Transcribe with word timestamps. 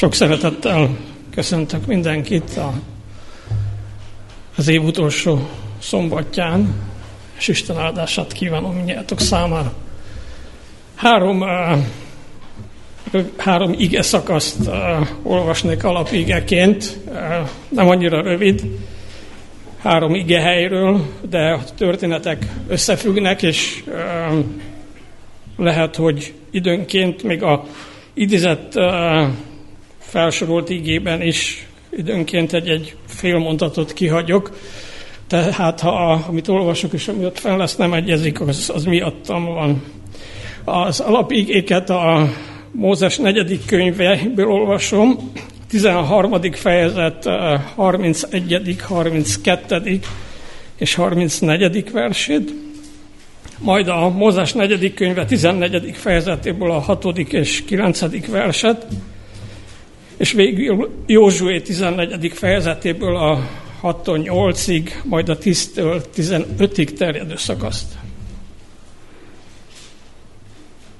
Sok 0.00 0.14
szeretettel 0.14 0.96
köszöntök 1.34 1.86
mindenkit 1.86 2.56
a, 2.56 2.72
az 4.56 4.68
év 4.68 4.84
utolsó 4.84 5.48
szombatján, 5.78 6.74
és 7.38 7.48
Isten 7.48 7.78
áldását 7.78 8.32
kívánom 8.32 8.74
mindjátok 8.74 9.20
számára. 9.20 9.72
Három, 10.94 11.44
három 13.36 13.74
ige 13.78 14.02
szakaszt 14.02 14.70
olvasnék 15.22 15.84
alapigeként, 15.84 16.98
nem 17.68 17.88
annyira 17.88 18.22
rövid, 18.22 18.62
három 19.78 20.14
ige 20.14 20.40
helyről, 20.40 21.06
de 21.28 21.50
a 21.50 21.64
történetek 21.76 22.46
összefüggnek, 22.68 23.42
és 23.42 23.84
lehet, 25.56 25.96
hogy 25.96 26.34
időnként 26.50 27.22
még 27.22 27.42
a 27.42 27.64
idézett 28.14 28.74
felsorolt 30.10 30.70
igében 30.70 31.22
is 31.22 31.66
időnként 31.90 32.52
egy-egy 32.52 32.96
fél 33.06 33.38
mondatot 33.38 33.92
kihagyok, 33.92 34.58
tehát 35.26 35.80
ha 35.80 36.12
a, 36.12 36.24
amit 36.28 36.48
olvasok 36.48 36.92
és 36.92 37.08
ami 37.08 37.24
ott 37.24 37.38
fel 37.38 37.56
lesz 37.56 37.76
nem 37.76 37.92
egyezik, 37.92 38.40
az, 38.40 38.70
az 38.74 38.84
miattam 38.84 39.44
van. 39.44 39.82
Az 40.64 41.00
alapigéket 41.00 41.90
a 41.90 42.28
Mózes 42.72 43.16
negyedik 43.16 43.66
könyvéből 43.66 44.46
olvasom, 44.46 45.32
13. 45.68 46.42
fejezet 46.52 47.24
31., 47.74 48.76
32. 48.80 50.00
és 50.78 50.94
34. 50.94 51.90
versét, 51.92 52.52
majd 53.58 53.88
a 53.88 54.08
Mózes 54.08 54.52
negyedik 54.52 54.94
könyve 54.94 55.24
14. 55.24 55.90
fejezetéből 55.96 56.70
a 56.70 56.78
6. 56.78 57.18
és 57.18 57.64
9. 57.64 58.26
verset, 58.26 58.86
és 60.20 60.32
végül 60.32 60.90
Józsué 61.06 61.60
14. 61.60 62.32
fejezetéből 62.34 63.16
a 63.16 63.38
6-tól 63.82 64.52
8-ig, 64.54 64.90
majd 65.04 65.28
a 65.28 65.38
10-től 65.38 66.02
15-ig 66.16 66.92
terjedő 66.92 67.36
szakaszt. 67.36 67.92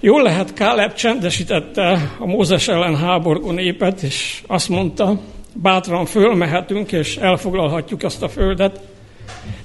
Jól 0.01 0.23
lehet, 0.23 0.53
Káleb 0.53 0.93
csendesítette 0.93 2.15
a 2.19 2.27
Mózes 2.27 2.69
ellen 2.69 2.97
háborgó 2.97 3.51
népet, 3.51 4.03
és 4.03 4.43
azt 4.47 4.69
mondta, 4.69 5.21
bátran 5.53 6.07
fölmehetünk, 6.07 6.93
és 6.93 7.17
elfoglalhatjuk 7.17 8.03
azt 8.03 8.23
a 8.23 8.29
földet, 8.29 8.81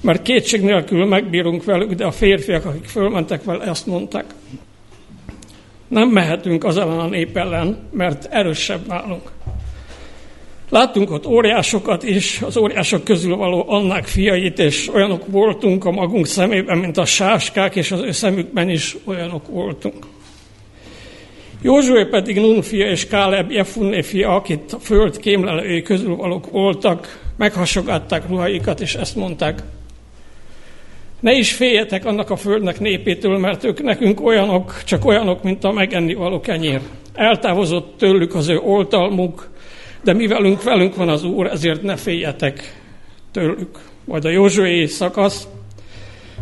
mert 0.00 0.22
kétség 0.22 0.62
nélkül 0.62 1.04
megbírunk 1.04 1.64
velük, 1.64 1.92
de 1.92 2.04
a 2.04 2.12
férfiak, 2.12 2.64
akik 2.64 2.84
fölmentek 2.84 3.44
vele, 3.44 3.70
azt 3.70 3.86
mondták, 3.86 4.24
nem 5.88 6.08
mehetünk 6.08 6.64
az 6.64 6.76
ellen 6.76 6.98
a 6.98 7.08
nép 7.08 7.36
ellen, 7.36 7.78
mert 7.92 8.24
erősebb 8.30 8.86
nálunk. 8.86 9.30
Láttunk 10.68 11.10
ott 11.10 11.26
óriásokat 11.26 12.02
is, 12.02 12.42
az 12.42 12.56
óriások 12.56 13.04
közül 13.04 13.36
való 13.36 13.64
annák 13.68 14.06
fiait, 14.06 14.58
és 14.58 14.90
olyanok 14.94 15.22
voltunk 15.26 15.84
a 15.84 15.90
magunk 15.90 16.26
szemében, 16.26 16.78
mint 16.78 16.96
a 16.96 17.04
sáskák, 17.04 17.76
és 17.76 17.92
az 17.92 18.00
ő 18.00 18.10
szemükben 18.10 18.68
is 18.68 18.96
olyanok 19.04 19.46
voltunk. 19.48 20.06
Józsué 21.62 22.04
pedig 22.04 22.40
Nun 22.40 22.62
fia 22.62 22.90
és 22.90 23.06
Káleb 23.06 23.50
Jefunné 23.50 24.02
fia, 24.02 24.34
akit 24.34 24.72
a 24.72 24.78
föld 24.78 25.18
kémlelői 25.18 25.82
közül 25.82 26.16
valók 26.16 26.50
voltak, 26.50 27.20
meghasogatták 27.36 28.28
ruhaikat, 28.28 28.80
és 28.80 28.94
ezt 28.94 29.16
mondták, 29.16 29.62
ne 31.26 31.32
is 31.32 31.52
féljetek 31.52 32.04
annak 32.04 32.30
a 32.30 32.36
földnek 32.36 32.80
népétől, 32.80 33.38
mert 33.38 33.64
ők 33.64 33.82
nekünk 33.82 34.20
olyanok, 34.20 34.82
csak 34.84 35.04
olyanok, 35.04 35.42
mint 35.42 35.64
a 35.64 35.72
megenni 35.72 36.14
való 36.14 36.40
kenyér. 36.40 36.80
Eltávozott 37.14 37.94
tőlük 37.98 38.34
az 38.34 38.48
ő 38.48 38.58
oltalmuk, 38.58 39.50
de 40.04 40.12
mi 40.12 40.26
velünk, 40.26 40.62
velünk 40.62 40.94
van 40.96 41.08
az 41.08 41.24
Úr, 41.24 41.46
ezért 41.46 41.82
ne 41.82 41.96
féljetek 41.96 42.80
tőlük. 43.32 43.78
Majd 44.04 44.24
a 44.24 44.28
Józsué 44.28 44.86
szakasz, 44.86 45.48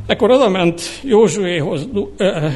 Ekkor 0.07 0.31
oda 0.31 0.49
ment 0.49 0.83
Józsuéhoz, 1.03 1.89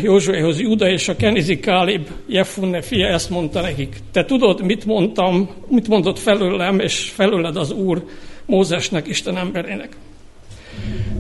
Józsuéhoz 0.03 0.60
Juda 0.60 0.89
és 0.89 1.09
a 1.09 1.16
Kenizi 1.16 1.60
Kálib 1.60 2.09
Jefunne 2.27 2.83
fia 2.83 3.06
ezt 3.06 3.31
mondta 3.31 3.60
nekik. 3.60 3.97
Te 4.12 4.25
tudod, 4.25 4.65
mit 4.65 4.84
mondtam, 4.84 5.50
mit 5.69 5.89
mondott 5.89 6.19
felőlem, 6.19 6.78
és 6.78 7.10
felőled 7.15 7.56
az 7.56 7.72
Úr 7.72 8.05
Mózesnek, 8.47 9.06
Isten 9.06 9.37
emberének. 9.37 9.97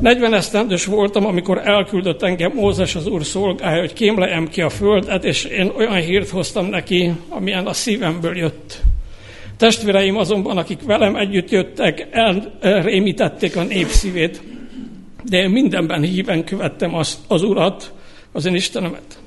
40 0.00 0.34
esztendős 0.34 0.84
voltam, 0.84 1.26
amikor 1.26 1.60
elküldött 1.64 2.22
engem 2.22 2.52
Mózes 2.54 2.94
az 2.94 3.06
Úr 3.06 3.24
szolgája, 3.24 3.80
hogy 3.80 3.92
kémlejem 3.92 4.48
ki 4.48 4.60
a 4.60 4.68
földet, 4.68 5.24
és 5.24 5.44
én 5.44 5.72
olyan 5.76 6.00
hírt 6.00 6.28
hoztam 6.28 6.66
neki, 6.66 7.12
amilyen 7.28 7.66
a 7.66 7.72
szívemből 7.72 8.36
jött. 8.36 8.80
Testvéreim 9.56 10.16
azonban, 10.16 10.56
akik 10.56 10.82
velem 10.82 11.16
együtt 11.16 11.50
jöttek, 11.50 12.08
elrémítették 12.60 13.56
a 13.56 13.62
nép 13.62 13.86
szívét, 13.86 14.42
de 15.24 15.36
én 15.36 15.50
mindenben 15.50 16.02
híven 16.02 16.44
követtem 16.44 16.94
az, 16.94 17.18
az 17.28 17.42
Urat, 17.42 17.92
az 18.32 18.46
én 18.46 18.54
Istenemet. 18.54 19.18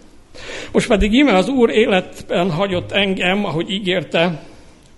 Most 0.71 0.87
pedig 0.87 1.13
íme 1.13 1.35
az 1.35 1.47
Úr 1.47 1.69
életben 1.69 2.51
hagyott 2.51 2.91
engem, 2.91 3.45
ahogy 3.45 3.69
ígérte, 3.69 4.43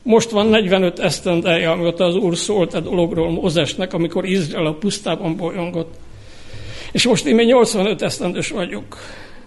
most 0.04 0.30
van 0.30 0.48
45 0.48 1.00
esztendeje, 1.00 1.70
amióta 1.70 2.04
az 2.04 2.16
Úr 2.16 2.38
szólt 2.38 2.74
a 2.74 2.80
dologról 2.80 3.32
Mózesnek, 3.32 3.94
amikor 3.94 4.26
Izrael 4.26 4.66
a 4.66 4.74
pusztában 4.74 5.36
bolyongott. 5.36 5.94
És 6.92 7.08
most 7.08 7.26
én 7.26 7.36
még 7.36 7.48
85 7.48 8.02
esztendős 8.02 8.50
vagyok. 8.50 8.98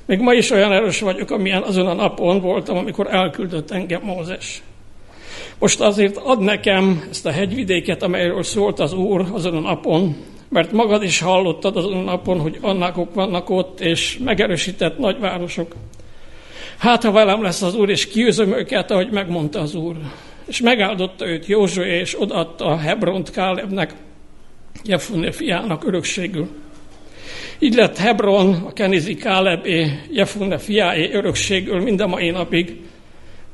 Még 0.07 0.19
ma 0.19 0.33
is 0.33 0.51
olyan 0.51 0.73
erős 0.73 1.01
vagyok, 1.01 1.31
amilyen 1.31 1.63
azon 1.63 1.87
a 1.87 1.93
napon 1.93 2.41
voltam, 2.41 2.77
amikor 2.77 3.15
elküldött 3.15 3.71
engem 3.71 4.03
Mózes. 4.03 4.63
Most 5.59 5.81
azért 5.81 6.17
ad 6.17 6.41
nekem 6.41 7.07
ezt 7.11 7.27
a 7.27 7.31
hegyvidéket, 7.31 8.03
amelyről 8.03 8.43
szólt 8.43 8.81
az 8.81 8.93
Úr 8.93 9.27
azon 9.33 9.57
a 9.57 9.61
napon, 9.61 10.17
mert 10.49 10.73
magad 10.73 11.03
is 11.03 11.21
hallottad 11.21 11.77
azon 11.77 11.97
a 11.97 12.03
napon, 12.03 12.41
hogy 12.41 12.59
annákok 12.61 13.15
vannak 13.15 13.51
ott, 13.51 13.81
és 13.81 14.19
megerősített 14.25 14.99
nagyvárosok. 14.99 15.75
Hát, 16.79 17.05
ha 17.05 17.13
velem 17.13 17.43
lesz 17.43 17.63
az 17.63 17.75
Úr, 17.75 17.91
és 17.91 18.09
kiűzöm 18.09 18.53
őket, 18.53 18.91
ahogy 18.91 19.11
megmondta 19.11 19.61
az 19.61 19.75
Úr. 19.75 19.97
És 20.47 20.61
megáldotta 20.61 21.27
őt 21.27 21.47
Józsué, 21.47 21.99
és 21.99 22.21
odaadta 22.21 22.65
a 22.65 22.77
Hebront 22.77 23.31
Kálebnek, 23.31 23.95
Jefunne 24.85 25.33
fiának 25.33 25.85
örökségül. 25.85 26.49
Így 27.59 27.75
lett 27.75 27.97
Hebron, 27.97 28.55
a 28.55 28.73
Kenizi 28.73 29.15
Kálebé, 29.15 30.01
Jefunne 30.11 30.59
fiáé 30.59 31.13
örökségül 31.13 31.81
mind 31.81 32.01
a 32.01 32.07
mai 32.07 32.31
napig, 32.31 32.81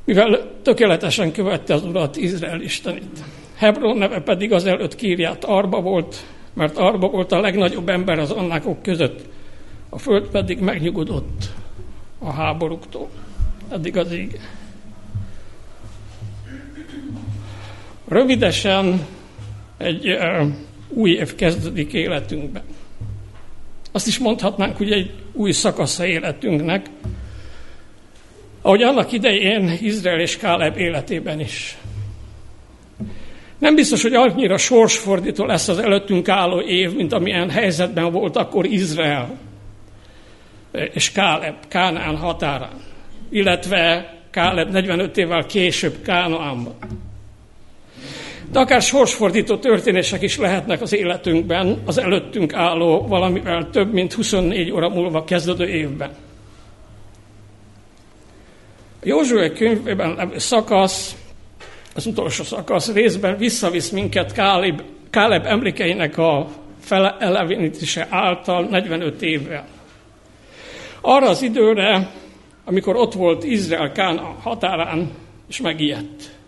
mivel 0.05 0.51
tökéletesen 0.63 1.33
követte 1.33 1.75
az 1.75 1.85
Urat, 1.85 2.17
Izrael 2.17 2.61
Istenit. 2.61 3.25
Hebron 3.57 3.97
neve 3.97 4.21
pedig 4.21 4.53
az 4.53 4.67
előtt 4.67 4.95
kírját 4.95 5.45
Arba 5.45 5.81
volt, 5.81 6.17
mert 6.55 6.77
Arba 6.77 7.09
volt 7.09 7.33
a 7.33 7.41
legnagyobb 7.41 7.89
ember 7.89 8.19
az 8.19 8.31
annákok 8.31 8.83
között, 8.83 9.21
a 9.89 9.99
föld 9.99 10.29
pedig 10.29 10.59
megnyugodott 10.59 11.45
a 12.19 12.31
háborúktól. 12.31 13.09
Eddig 13.69 13.97
az 13.97 14.13
ég. 14.13 14.41
Rövidesen 18.13 19.07
egy 19.79 20.19
új 20.89 21.11
év 21.11 21.35
kezdődik 21.35 21.93
életünkben. 21.93 22.63
Azt 23.93 24.07
is 24.07 24.19
mondhatnánk, 24.19 24.77
hogy 24.77 24.93
egy 24.93 25.11
új 25.33 25.53
szakasza 25.53 26.07
életünknek, 26.07 26.87
ahogy 28.63 28.83
annak 28.83 29.13
idején 29.13 29.79
Izrael 29.81 30.21
és 30.21 30.37
Káleb 30.37 30.79
életében 30.79 31.41
is. 31.41 31.77
Nem 33.59 33.75
biztos, 33.75 34.03
hogy 34.03 34.15
annyira 34.15 34.57
sorsfordító 34.57 35.45
lesz 35.45 35.69
az 35.69 35.79
előttünk 35.79 36.29
álló 36.29 36.61
év, 36.61 36.95
mint 36.95 37.13
amilyen 37.13 37.51
helyzetben 37.51 38.13
volt 38.13 38.37
akkor 38.37 38.67
Izrael 38.67 39.39
és 40.73 41.13
Káleb, 41.13 41.55
Kánán 41.69 42.17
határán, 42.17 42.81
illetve 43.31 44.15
Káleb 44.31 44.71
45 44.71 45.17
évvel 45.17 45.47
később 45.47 46.03
Kánaánban. 46.03 46.75
De 48.53 48.59
akár 48.59 48.83
sorsfordító 48.83 49.57
történések 49.57 50.23
is 50.23 50.39
lehetnek 50.39 50.81
az 50.81 50.93
életünkben, 50.93 51.83
az 51.85 51.99
előttünk 51.99 52.55
álló 52.55 53.07
valamivel 53.07 53.71
több 53.71 53.93
mint 53.93 54.13
24 54.13 54.71
óra 54.71 54.89
múlva 54.89 55.25
kezdődő 55.25 55.69
évben. 55.69 56.11
A 59.03 59.05
Józsué 59.05 59.53
könyvében 59.53 60.15
levő 60.15 60.39
szakasz, 60.39 61.17
az 61.95 62.07
utolsó 62.07 62.45
szakasz 62.45 62.93
részben 62.93 63.37
visszavisz 63.37 63.91
minket 63.91 64.33
Káleb, 64.33 64.83
Káleb 65.11 65.47
emlékeinek 65.47 66.19
a 66.19 66.49
felelevenítése 66.81 68.07
által 68.11 68.65
45 68.65 69.23
évvel. 69.23 69.67
Arra 71.01 71.29
az 71.29 71.43
időre, 71.43 72.11
amikor 72.65 72.97
ott 72.97 73.13
volt 73.13 73.45
Izrael 73.45 73.93
Kán 73.93 74.19
határán, 74.19 75.11
és 75.49 75.61
megijedt. 75.61 76.42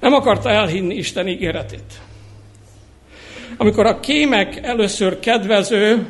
Nem 0.00 0.12
akarta 0.12 0.50
elhinni 0.50 0.94
Isten 0.94 1.28
ígéretét. 1.28 2.00
Amikor 3.56 3.86
a 3.86 4.00
kémek 4.00 4.56
először 4.62 5.18
kedvező, 5.18 6.06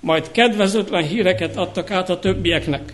majd 0.00 0.30
kedvezőtlen 0.30 1.02
híreket 1.02 1.56
adtak 1.56 1.90
át 1.90 2.10
a 2.10 2.18
többieknek. 2.18 2.92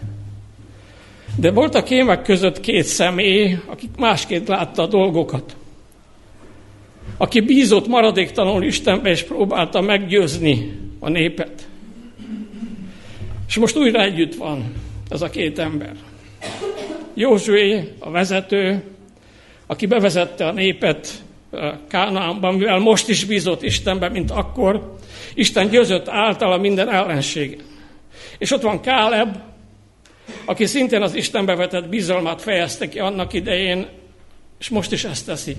De 1.36 1.50
volt 1.50 1.74
a 1.74 1.82
kémek 1.82 2.22
között 2.22 2.60
két 2.60 2.84
személy, 2.84 3.58
akik 3.66 3.90
másként 3.96 4.48
látta 4.48 4.82
a 4.82 4.86
dolgokat. 4.86 5.56
Aki 7.16 7.40
bízott 7.40 7.86
maradéktalanul 7.86 8.62
Istenbe, 8.62 9.10
és 9.10 9.22
próbálta 9.22 9.80
meggyőzni 9.80 10.78
a 10.98 11.08
népet. 11.08 11.68
És 13.48 13.56
most 13.56 13.76
újra 13.76 14.02
együtt 14.02 14.34
van 14.34 14.72
ez 15.08 15.22
a 15.22 15.30
két 15.30 15.58
ember. 15.58 15.92
Józsué, 17.14 17.92
a 17.98 18.10
vezető, 18.10 18.82
aki 19.66 19.86
bevezette 19.86 20.46
a 20.46 20.52
népet 20.52 21.24
Kánaánban, 21.88 22.54
mivel 22.54 22.78
most 22.78 23.08
is 23.08 23.24
bízott 23.24 23.62
Istenbe, 23.62 24.08
mint 24.08 24.30
akkor, 24.30 24.96
Isten 25.34 25.68
győzött 25.68 26.08
általa 26.08 26.58
minden 26.58 26.88
ellenség. 26.88 27.62
És 28.38 28.50
ott 28.50 28.62
van 28.62 28.80
Káleb, 28.80 29.36
aki 30.44 30.66
szintén 30.66 31.02
az 31.02 31.14
Istenbe 31.14 31.54
vetett 31.54 31.88
bizalmat 31.88 32.42
fejezte 32.42 32.88
ki 32.88 32.98
annak 32.98 33.32
idején, 33.32 33.86
és 34.58 34.68
most 34.68 34.92
is 34.92 35.04
ezt 35.04 35.26
teszi. 35.26 35.56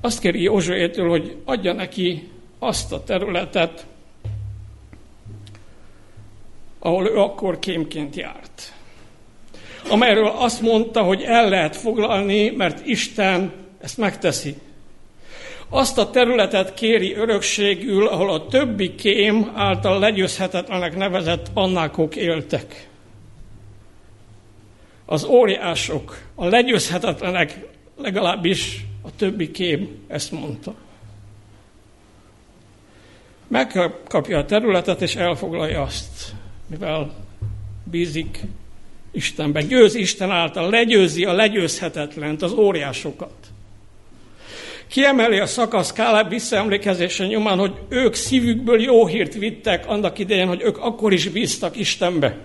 Azt 0.00 0.20
kéri 0.20 0.42
Józsuétől, 0.42 1.08
hogy 1.08 1.36
adja 1.44 1.72
neki 1.72 2.28
azt 2.58 2.92
a 2.92 3.04
területet, 3.04 3.86
ahol 6.78 7.06
ő 7.06 7.16
akkor 7.16 7.58
kémként 7.58 8.16
járt. 8.16 8.73
Amelyről 9.88 10.26
azt 10.26 10.60
mondta, 10.60 11.02
hogy 11.02 11.22
el 11.22 11.48
lehet 11.48 11.76
foglalni, 11.76 12.50
mert 12.50 12.86
Isten 12.86 13.52
ezt 13.80 13.98
megteszi. 13.98 14.54
Azt 15.68 15.98
a 15.98 16.10
területet 16.10 16.74
kéri 16.74 17.14
örökségül, 17.14 18.06
ahol 18.06 18.32
a 18.32 18.46
többi 18.46 18.94
kém 18.94 19.52
által 19.54 19.98
legyőzhetetlenek 19.98 20.96
nevezett 20.96 21.50
annákok 21.54 22.16
éltek. 22.16 22.88
Az 25.06 25.24
óriások, 25.24 26.18
a 26.34 26.46
legyőzhetetlenek 26.46 27.58
legalábbis 27.96 28.84
a 29.02 29.16
többi 29.16 29.50
kém 29.50 30.04
ezt 30.08 30.32
mondta. 30.32 30.74
Megkapja 33.48 34.38
a 34.38 34.44
területet, 34.44 35.02
és 35.02 35.16
elfoglalja 35.16 35.82
azt, 35.82 36.32
mivel 36.66 37.14
bízik 37.90 38.40
Istenben. 39.14 39.66
Győz 39.66 39.94
Isten 39.94 40.30
által, 40.30 40.70
legyőzi 40.70 41.24
a 41.24 41.32
legyőzhetetlent, 41.32 42.42
az 42.42 42.52
óriásokat. 42.52 43.32
Kiemeli 44.86 45.38
a 45.38 45.46
szakasz 45.46 45.92
Káleb 45.92 46.28
visszaemlékezése 46.28 47.26
nyomán, 47.26 47.58
hogy 47.58 47.74
ők 47.88 48.14
szívükből 48.14 48.80
jó 48.80 49.06
hírt 49.06 49.34
vittek 49.34 49.86
annak 49.86 50.18
idején, 50.18 50.46
hogy 50.46 50.62
ők 50.62 50.78
akkor 50.78 51.12
is 51.12 51.28
bíztak 51.28 51.76
Istenbe. 51.76 52.36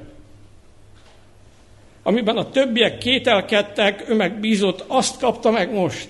Amiben 2.04 2.38
a 2.38 2.50
többiek 2.50 2.98
kételkedtek, 2.98 4.10
ő 4.10 4.16
meg 4.16 4.39
bízott, 4.39 4.83
azt 4.88 5.19
kapta 5.19 5.51
meg 5.51 5.74
most. 5.74 6.07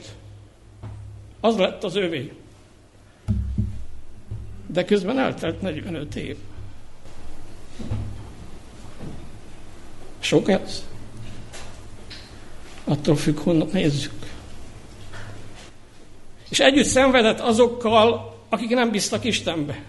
Az 1.39 1.57
lett 1.57 1.83
az 1.83 1.95
övé. 1.95 2.31
De 4.67 4.85
közben 4.85 5.19
eltelt 5.19 5.61
45 5.61 6.15
év. 6.15 6.35
Sok 10.19 10.49
ez? 10.49 10.83
Attól 12.83 13.15
függ, 13.15 13.37
honnan 13.39 13.69
nézzük. 13.71 14.13
És 16.49 16.59
együtt 16.59 16.85
szenvedett 16.85 17.39
azokkal, 17.39 18.37
akik 18.49 18.69
nem 18.69 18.91
bíztak 18.91 19.23
Istenbe. 19.23 19.81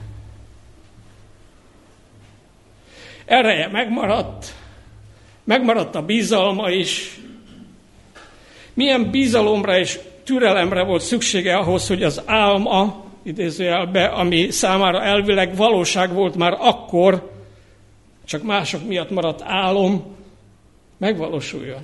Ereje 3.25 3.69
megmaradt, 3.69 4.55
megmaradt 5.45 5.95
a 5.95 6.03
bizalma 6.03 6.71
is. 6.71 7.21
Milyen 8.75 9.11
bizalomra 9.11 9.79
és 9.79 9.99
türelemre 10.25 10.83
volt 10.83 11.03
szüksége 11.03 11.57
ahhoz, 11.57 11.89
hogy 11.89 12.03
az 12.03 12.23
álma, 12.27 13.05
idézőjelbe, 13.23 14.05
ami 14.05 14.51
számára 14.51 15.03
elvileg 15.03 15.57
valóság 15.57 16.13
volt 16.13 16.37
már 16.37 16.57
akkor, 16.59 17.31
csak 18.25 18.43
mások 18.43 18.87
miatt 18.87 19.11
maradt 19.11 19.43
álom, 19.43 20.17
megvalósuljon. 21.01 21.81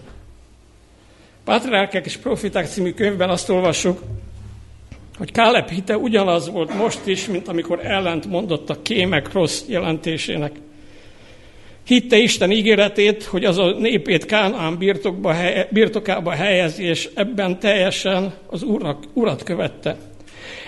Pátriárkák 1.45 2.07
és 2.07 2.17
Profiták 2.17 2.67
című 2.67 2.93
könyvben 2.93 3.29
azt 3.31 3.49
olvassuk, 3.49 4.01
hogy 5.19 5.33
Kálep 5.33 5.71
hite 5.71 5.97
ugyanaz 5.97 6.51
volt 6.51 6.75
most 6.75 7.07
is, 7.07 7.27
mint 7.27 7.49
amikor 7.49 7.87
ellent 7.87 8.27
mondott 8.27 8.71
a 8.71 8.83
kémek 8.83 9.33
rossz 9.33 9.63
jelentésének. 9.69 10.53
Hitte 11.87 12.17
Isten 12.17 12.51
ígéretét, 12.51 13.25
hogy 13.25 13.45
az 13.45 13.59
a 13.59 13.71
népét 13.71 14.25
Kánán 14.25 14.79
birtokba, 14.79 15.35
birtokába 15.71 16.31
helyezi, 16.31 16.85
és 16.85 17.09
ebben 17.15 17.59
teljesen 17.59 18.35
az 18.47 18.63
úrnak, 18.63 19.05
urat 19.13 19.43
követte. 19.43 19.97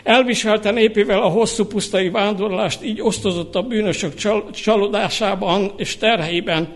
Elviselte 0.02 0.70
népével 0.70 1.22
a 1.22 1.28
hosszú 1.28 1.64
pusztai 1.64 2.10
vándorlást, 2.10 2.84
így 2.84 3.00
osztozott 3.00 3.54
a 3.54 3.62
bűnösök 3.62 4.14
csal- 4.14 4.54
csalódásában 4.54 5.72
és 5.76 5.96
terheiben, 5.96 6.68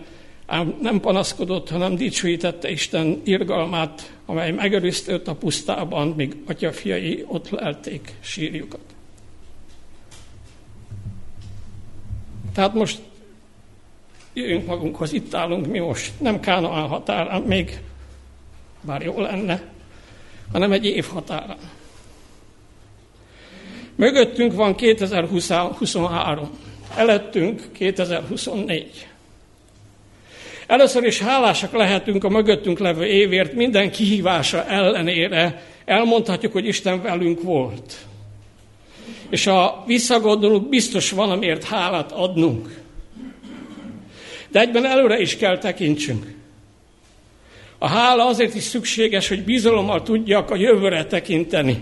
ám 0.45 0.77
nem 0.81 0.99
panaszkodott, 0.99 1.69
hanem 1.69 1.95
dicsőítette 1.95 2.69
Isten 2.69 3.21
irgalmát, 3.23 4.13
amely 4.25 4.51
megerőzte 4.51 5.11
őt 5.11 5.27
a 5.27 5.35
pusztában, 5.35 6.07
míg 6.07 6.35
atyafiai 6.45 7.23
ott 7.27 7.49
lelték 7.49 8.13
sírjukat. 8.19 8.79
Tehát 12.53 12.73
most 12.73 12.99
jöjjünk 14.33 14.65
magunkhoz, 14.65 15.13
itt 15.13 15.33
állunk 15.33 15.67
mi 15.67 15.79
most, 15.79 16.11
nem 16.19 16.39
Kánaán 16.39 16.87
határán 16.87 17.41
még, 17.41 17.81
bár 18.81 19.01
jó 19.01 19.19
lenne, 19.19 19.63
hanem 20.51 20.71
egy 20.71 20.85
év 20.85 21.05
határán. 21.05 21.57
Mögöttünk 23.95 24.53
van 24.53 24.75
2023, 24.75 26.49
előttünk 26.95 27.69
2024. 27.71 29.12
Először 30.67 31.03
is 31.03 31.19
hálásak 31.19 31.73
lehetünk 31.73 32.23
a 32.23 32.29
mögöttünk 32.29 32.79
levő 32.79 33.05
évért, 33.05 33.53
minden 33.53 33.91
kihívása 33.91 34.65
ellenére 34.65 35.63
elmondhatjuk, 35.85 36.51
hogy 36.51 36.67
Isten 36.67 37.01
velünk 37.01 37.41
volt. 37.41 37.95
És 39.29 39.45
ha 39.45 39.83
visszagondolunk, 39.87 40.69
biztos 40.69 41.11
van, 41.11 41.31
amiért 41.31 41.63
hálát 41.63 42.11
adnunk. 42.11 42.81
De 44.49 44.59
egyben 44.59 44.85
előre 44.85 45.19
is 45.19 45.37
kell 45.37 45.57
tekintsünk. 45.57 46.33
A 47.77 47.87
hála 47.87 48.25
azért 48.25 48.55
is 48.55 48.63
szükséges, 48.63 49.27
hogy 49.27 49.43
bizalommal 49.43 50.03
tudjak 50.03 50.51
a 50.51 50.55
jövőre 50.55 51.05
tekinteni. 51.05 51.81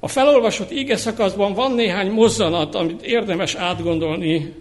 A 0.00 0.08
felolvasott 0.08 0.72
íge 0.72 0.96
szakaszban 0.96 1.54
van 1.54 1.72
néhány 1.72 2.10
mozzanat, 2.10 2.74
amit 2.74 3.02
érdemes 3.02 3.54
átgondolni 3.54 4.54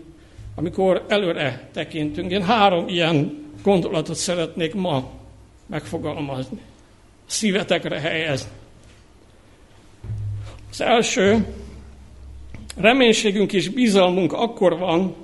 amikor 0.59 1.05
előre 1.07 1.69
tekintünk. 1.73 2.31
Én 2.31 2.43
három 2.43 2.87
ilyen 2.87 3.45
gondolatot 3.63 4.15
szeretnék 4.15 4.73
ma 4.73 5.09
megfogalmazni, 5.65 6.59
szívetekre 7.25 7.99
helyezni. 7.99 8.49
Az 10.71 10.81
első, 10.81 11.45
reménységünk 12.75 13.53
és 13.53 13.69
bizalmunk 13.69 14.33
akkor 14.33 14.77
van, 14.77 15.15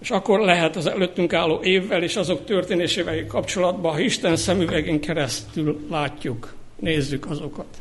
és 0.00 0.10
akkor 0.10 0.40
lehet 0.40 0.76
az 0.76 0.86
előttünk 0.86 1.32
álló 1.32 1.62
évvel 1.62 2.02
és 2.02 2.16
azok 2.16 2.44
történésével 2.44 3.26
kapcsolatban, 3.26 3.92
ha 3.92 4.00
Isten 4.00 4.36
szemüvegén 4.36 5.00
keresztül 5.00 5.86
látjuk, 5.90 6.54
nézzük 6.80 7.30
azokat. 7.30 7.76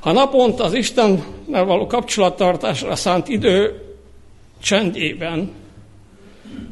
Ha 0.00 0.12
naponta 0.12 0.64
az 0.64 0.74
Istennel 0.74 1.64
való 1.64 1.86
kapcsolattartásra 1.86 2.96
szánt 2.96 3.28
idő 3.28 3.84
csendében 4.60 5.52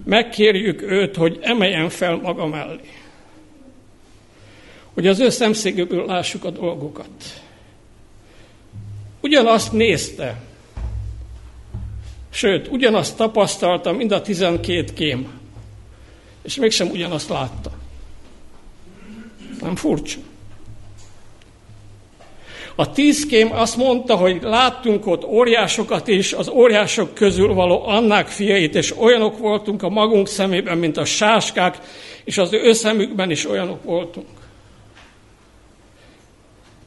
megkérjük 0.04 0.82
őt, 0.82 1.16
hogy 1.16 1.38
emeljen 1.42 1.88
fel 1.88 2.16
maga 2.16 2.46
mellé. 2.46 2.90
Hogy 4.94 5.06
az 5.06 5.20
ő 5.20 5.28
szemszögéből 5.28 6.06
lássuk 6.06 6.44
a 6.44 6.50
dolgokat. 6.50 7.42
Ugyanazt 9.20 9.72
nézte, 9.72 10.40
sőt, 12.30 12.68
ugyanazt 12.68 13.16
tapasztalta, 13.16 13.92
mind 13.92 14.12
a 14.12 14.22
tizenkét 14.22 14.92
kém, 14.92 15.28
és 16.42 16.56
mégsem 16.56 16.88
ugyanazt 16.90 17.28
látta. 17.28 17.70
Nem 19.60 19.76
furcsa. 19.76 20.18
A 22.80 22.90
tízkém 22.90 23.52
azt 23.52 23.76
mondta, 23.76 24.16
hogy 24.16 24.38
láttunk 24.42 25.06
ott 25.06 25.24
óriásokat 25.24 26.08
is, 26.08 26.32
az 26.32 26.48
óriások 26.48 27.14
közül 27.14 27.54
való 27.54 27.86
annák 27.86 28.26
fiait, 28.26 28.74
és 28.74 28.96
olyanok 28.98 29.38
voltunk 29.38 29.82
a 29.82 29.88
magunk 29.88 30.28
szemében, 30.28 30.78
mint 30.78 30.96
a 30.96 31.04
sáskák, 31.04 31.78
és 32.24 32.38
az 32.38 32.52
ő 32.52 32.72
szemükben 32.72 33.30
is 33.30 33.48
olyanok 33.48 33.84
voltunk. 33.84 34.26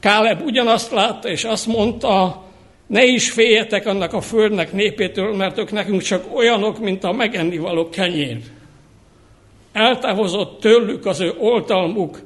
Káleb 0.00 0.42
ugyanazt 0.44 0.90
látta, 0.90 1.28
és 1.28 1.44
azt 1.44 1.66
mondta, 1.66 2.44
Ne 2.86 3.04
is 3.04 3.30
féljetek 3.30 3.86
annak 3.86 4.12
a 4.12 4.20
földnek 4.20 4.72
népétől, 4.72 5.36
mert 5.36 5.58
ők 5.58 5.72
nekünk 5.72 6.02
csak 6.02 6.36
olyanok, 6.36 6.78
mint 6.78 7.04
a 7.04 7.12
megennivaló 7.12 7.88
kenyér. 7.88 8.38
Eltávozott 9.72 10.60
tőlük 10.60 11.06
az 11.06 11.20
ő 11.20 11.34
oltalmuk, 11.38 12.20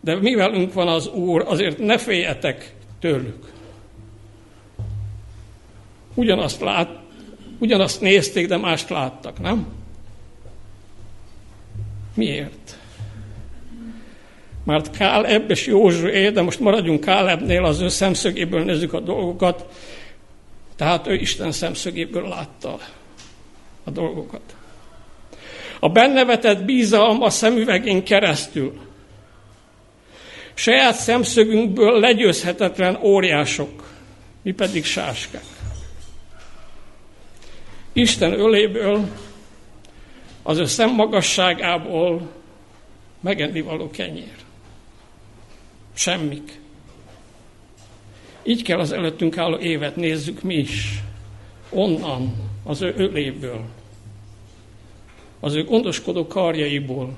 de 0.00 0.16
mivelünk 0.20 0.72
van 0.72 0.88
az 0.88 1.08
Úr, 1.08 1.44
azért 1.46 1.78
ne 1.78 1.98
féljetek 1.98 2.74
tőlük. 3.02 3.52
Ugyanazt, 6.14 6.60
lát, 6.60 6.88
ugyanazt 7.58 8.00
nézték, 8.00 8.46
de 8.46 8.56
mást 8.56 8.88
láttak, 8.88 9.38
nem? 9.38 9.66
Miért? 12.14 12.78
Mert 14.64 14.96
Káleb 14.96 15.50
és 15.50 15.66
Józsué, 15.66 16.30
de 16.30 16.42
most 16.42 16.60
maradjunk 16.60 17.00
Kálebnél, 17.00 17.64
az 17.64 17.80
ő 17.80 17.88
szemszögéből 17.88 18.64
nézzük 18.64 18.92
a 18.92 19.00
dolgokat, 19.00 19.66
tehát 20.76 21.06
ő 21.06 21.14
Isten 21.14 21.52
szemszögéből 21.52 22.28
látta 22.28 22.78
a 23.84 23.90
dolgokat. 23.90 24.56
A 25.80 25.88
bennevetett 25.88 26.64
bízalom 26.64 27.22
a 27.22 27.30
szemüvegén 27.30 28.04
keresztül. 28.04 28.91
Saját 30.54 30.94
szemszögünkből 30.94 32.00
legyőzhetetlen 32.00 32.98
óriások, 33.02 33.90
mi 34.42 34.52
pedig 34.52 34.84
sáskák. 34.84 35.44
Isten 37.92 38.32
öléből, 38.32 39.08
az 40.42 40.58
ő 40.58 40.64
szemmagasságából 40.64 42.30
megenni 43.20 43.60
való 43.60 43.90
kenyér. 43.90 44.36
Semmik. 45.94 46.60
Így 48.42 48.62
kell 48.62 48.78
az 48.78 48.92
előttünk 48.92 49.38
álló 49.38 49.58
évet 49.58 49.96
nézzük 49.96 50.42
mi 50.42 50.54
is. 50.54 51.02
Onnan, 51.70 52.34
az 52.64 52.82
ő 52.82 52.94
öléből, 52.96 53.64
az 55.40 55.54
ő 55.54 55.64
gondoskodó 55.64 56.26
karjaiból, 56.26 57.14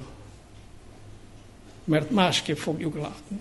mert 1.84 2.10
másképp 2.10 2.56
fogjuk 2.56 2.96
látni. 2.96 3.40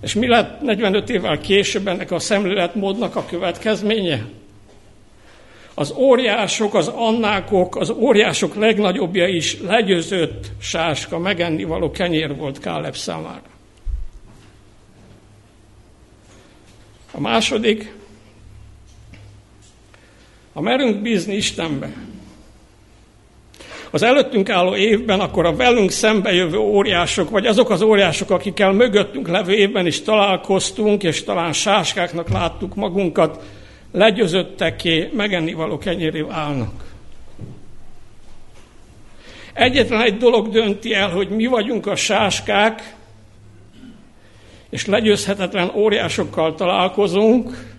És 0.00 0.14
mi 0.14 0.26
lett 0.26 0.60
45 0.60 1.10
évvel 1.10 1.38
később 1.38 1.88
ennek 1.88 2.10
a 2.10 2.18
szemléletmódnak 2.18 3.16
a 3.16 3.24
következménye? 3.24 4.26
Az 5.74 5.92
óriások, 5.92 6.74
az 6.74 6.88
annákok, 6.88 7.76
az 7.76 7.90
óriások 7.90 8.54
legnagyobbja 8.54 9.26
is 9.26 9.60
legyőzött 9.60 10.50
sáska, 10.60 11.18
megenni 11.18 11.64
való 11.64 11.90
kenyér 11.90 12.36
volt 12.36 12.58
Káleb 12.58 12.96
számára. 12.96 13.42
A 17.12 17.20
második, 17.20 17.94
ha 20.52 20.60
merünk 20.60 21.02
bízni 21.02 21.34
Istenbe, 21.34 21.92
az 23.94 24.02
előttünk 24.02 24.50
álló 24.50 24.76
évben, 24.76 25.20
akkor 25.20 25.46
a 25.46 25.56
velünk 25.56 25.90
szembe 25.90 26.32
jövő 26.32 26.56
óriások, 26.56 27.30
vagy 27.30 27.46
azok 27.46 27.70
az 27.70 27.82
óriások, 27.82 28.30
akikkel 28.30 28.72
mögöttünk 28.72 29.28
levő 29.28 29.52
évben 29.52 29.86
is 29.86 30.02
találkoztunk, 30.02 31.02
és 31.02 31.24
talán 31.24 31.52
sáskáknak 31.52 32.28
láttuk 32.28 32.74
magunkat, 32.74 33.42
legyőzötteké, 33.92 35.10
megennivaló 35.12 35.78
kenyéré 35.78 36.24
állnak. 36.28 36.84
Egyetlen 39.52 40.00
egy 40.00 40.16
dolog 40.16 40.48
dönti 40.48 40.94
el, 40.94 41.08
hogy 41.08 41.28
mi 41.28 41.46
vagyunk 41.46 41.86
a 41.86 41.96
sáskák, 41.96 42.94
és 44.70 44.86
legyőzhetetlen 44.86 45.70
óriásokkal 45.74 46.54
találkozunk, 46.54 47.73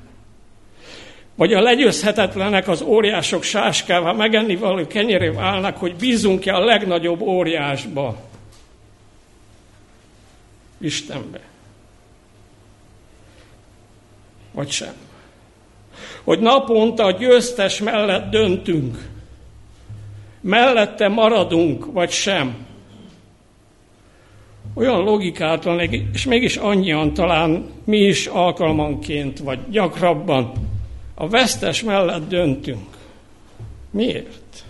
vagy 1.36 1.54
a 1.54 1.62
legyőzhetetlenek 1.62 2.68
az 2.68 2.82
óriások 2.82 3.44
sáskával 3.44 4.14
megenni 4.14 4.56
való 4.56 4.88
kenyeré 4.88 5.28
válnak, 5.28 5.78
hogy 5.78 5.96
bízunk-e 5.96 6.56
a 6.56 6.66
legnagyobb 6.66 7.22
óriásba, 7.22 8.18
Istenbe. 10.78 11.40
Vagy 14.52 14.70
sem. 14.70 14.94
Hogy 16.24 16.40
naponta 16.40 17.04
a 17.04 17.12
győztes 17.12 17.80
mellett 17.80 18.30
döntünk, 18.30 19.10
mellette 20.42 21.08
maradunk, 21.08 21.92
vagy 21.92 22.12
sem. 22.12 22.66
Olyan 24.74 25.04
logikátlan, 25.04 25.80
és 26.14 26.26
mégis 26.26 26.56
annyian 26.56 27.14
talán 27.14 27.70
mi 27.84 27.98
is 27.98 28.26
alkalmanként, 28.26 29.40
vagy 29.40 29.60
gyakrabban 29.70 30.52
a 31.16 31.28
vesztes 31.28 31.84
mellett 31.84 32.28
döntünk. 32.28 32.96
Miért? 33.92 34.64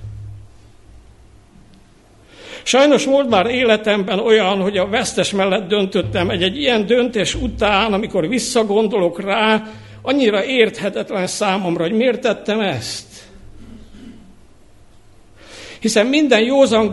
Sajnos 2.64 3.06
volt 3.06 3.30
már 3.30 3.46
életemben 3.46 4.20
olyan, 4.20 4.62
hogy 4.62 4.78
a 4.78 4.88
vesztes 4.88 5.32
mellett 5.32 5.68
döntöttem. 5.68 6.30
Egy, 6.30 6.44
egy 6.44 6.58
ilyen 6.58 6.86
döntés 6.86 7.36
után, 7.36 7.94
amikor 7.94 8.28
visszagondolok 8.28 9.22
rá, 9.22 9.64
annyira 10.02 10.46
érthetetlen 10.46 11.28
számomra, 11.28 11.84
hogy 11.84 11.94
miért 11.94 12.22
tettem 12.22 12.60
ezt. 12.60 13.06
Hiszen 15.80 16.06
minden 16.06 16.42
józan 16.42 16.90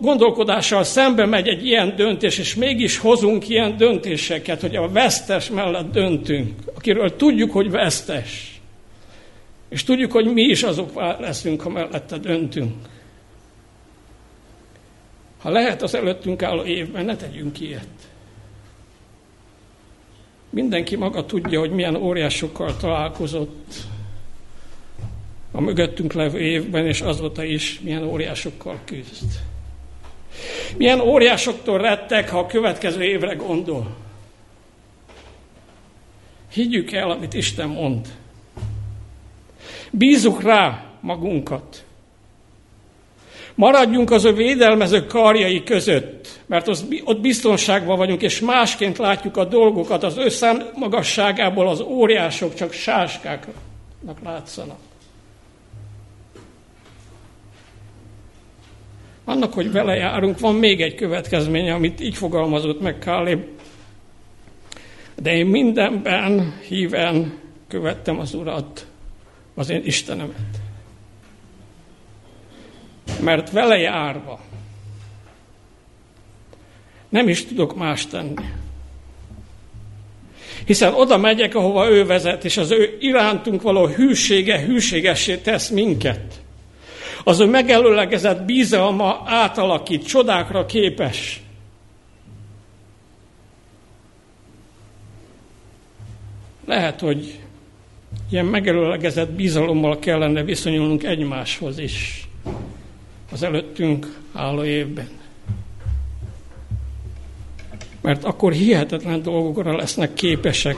gondolkodással 0.00 0.84
szembe 0.84 1.26
megy 1.26 1.48
egy 1.48 1.66
ilyen 1.66 1.96
döntés, 1.96 2.38
és 2.38 2.54
mégis 2.54 2.98
hozunk 2.98 3.48
ilyen 3.48 3.76
döntéseket, 3.76 4.60
hogy 4.60 4.76
a 4.76 4.88
vesztes 4.88 5.50
mellett 5.50 5.92
döntünk, 5.92 6.52
akiről 6.74 7.16
tudjuk, 7.16 7.52
hogy 7.52 7.70
vesztes. 7.70 8.55
És 9.76 9.84
tudjuk, 9.84 10.12
hogy 10.12 10.32
mi 10.32 10.42
is 10.42 10.62
azok 10.62 10.94
leszünk, 10.94 11.60
ha 11.60 11.68
mellette 11.68 12.18
döntünk. 12.18 12.74
Ha 15.38 15.50
lehet 15.50 15.82
az 15.82 15.94
előttünk 15.94 16.42
álló 16.42 16.64
évben, 16.64 17.04
ne 17.04 17.16
tegyünk 17.16 17.60
ilyet. 17.60 17.88
Mindenki 20.50 20.96
maga 20.96 21.26
tudja, 21.26 21.58
hogy 21.58 21.70
milyen 21.70 21.94
óriásokkal 21.96 22.76
találkozott 22.76 23.74
a 25.52 25.60
mögöttünk 25.60 26.12
levő 26.12 26.38
évben, 26.38 26.86
és 26.86 27.00
azóta 27.00 27.44
is 27.44 27.80
milyen 27.80 28.04
óriásokkal 28.04 28.80
küzd. 28.84 29.40
Milyen 30.76 31.00
óriásoktól 31.00 31.78
rettek, 31.78 32.30
ha 32.30 32.38
a 32.38 32.46
következő 32.46 33.02
évre 33.02 33.34
gondol. 33.34 33.96
Higgyük 36.52 36.92
el, 36.92 37.10
amit 37.10 37.34
Isten 37.34 37.68
mond. 37.68 38.06
Bízzuk 39.98 40.42
rá 40.42 40.84
magunkat. 41.00 41.84
Maradjunk 43.54 44.10
az 44.10 44.24
ő 44.24 44.32
védelmező 44.32 45.06
karjai 45.06 45.62
között, 45.62 46.40
mert 46.46 46.68
az, 46.68 46.86
ott 47.04 47.20
biztonságban 47.20 47.96
vagyunk, 47.96 48.22
és 48.22 48.40
másként 48.40 48.98
látjuk 48.98 49.36
a 49.36 49.44
dolgokat. 49.44 50.02
Az 50.02 50.16
ő 50.16 50.28
magasságából 50.74 51.68
az 51.68 51.80
óriások 51.80 52.54
csak 52.54 52.72
sáskáknak 52.72 54.18
látszanak. 54.24 54.78
Annak, 59.24 59.52
hogy 59.52 59.72
vele 59.72 59.94
járunk, 59.94 60.38
van 60.38 60.54
még 60.54 60.80
egy 60.80 60.94
következménye, 60.94 61.74
amit 61.74 62.00
így 62.00 62.16
fogalmazott 62.16 62.80
meg 62.80 62.98
Kálib. 62.98 63.44
De 65.22 65.36
én 65.36 65.46
mindenben 65.46 66.54
híven 66.68 67.38
követtem 67.68 68.18
az 68.18 68.34
Urat 68.34 68.86
az 69.56 69.70
én 69.70 69.82
Istenemet. 69.84 70.60
Mert 73.20 73.50
vele 73.50 73.78
járva 73.78 74.40
nem 77.08 77.28
is 77.28 77.44
tudok 77.44 77.76
más 77.76 78.06
tenni. 78.06 78.44
Hiszen 80.64 80.94
oda 80.94 81.16
megyek, 81.16 81.54
ahova 81.54 81.88
ő 81.90 82.04
vezet, 82.04 82.44
és 82.44 82.56
az 82.56 82.70
ő 82.70 82.96
irántunk 83.00 83.62
való 83.62 83.86
hűsége 83.86 84.60
hűségessé 84.60 85.36
tesz 85.36 85.68
minket. 85.68 86.40
Az 87.24 87.40
ő 87.40 87.44
megelőlegezett 87.44 88.42
bízalma 88.42 89.22
átalakít, 89.24 90.06
csodákra 90.06 90.66
képes. 90.66 91.40
Lehet, 96.66 97.00
hogy 97.00 97.40
ilyen 98.30 98.46
megelőlegezett 98.46 99.30
bizalommal 99.30 99.98
kellene 99.98 100.44
viszonyulnunk 100.44 101.02
egymáshoz 101.04 101.78
is 101.78 102.28
az 103.32 103.42
előttünk 103.42 104.18
álló 104.32 104.64
évben. 104.64 105.08
Mert 108.00 108.24
akkor 108.24 108.52
hihetetlen 108.52 109.22
dolgokra 109.22 109.76
lesznek 109.76 110.14
képesek, 110.14 110.76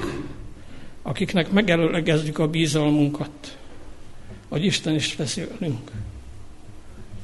akiknek 1.02 1.50
megelőlegezzük 1.50 2.38
a 2.38 2.48
bizalmunkat, 2.48 3.58
hogy 4.48 4.64
Isten 4.64 4.94
is 4.94 5.16
velünk. 5.58 5.90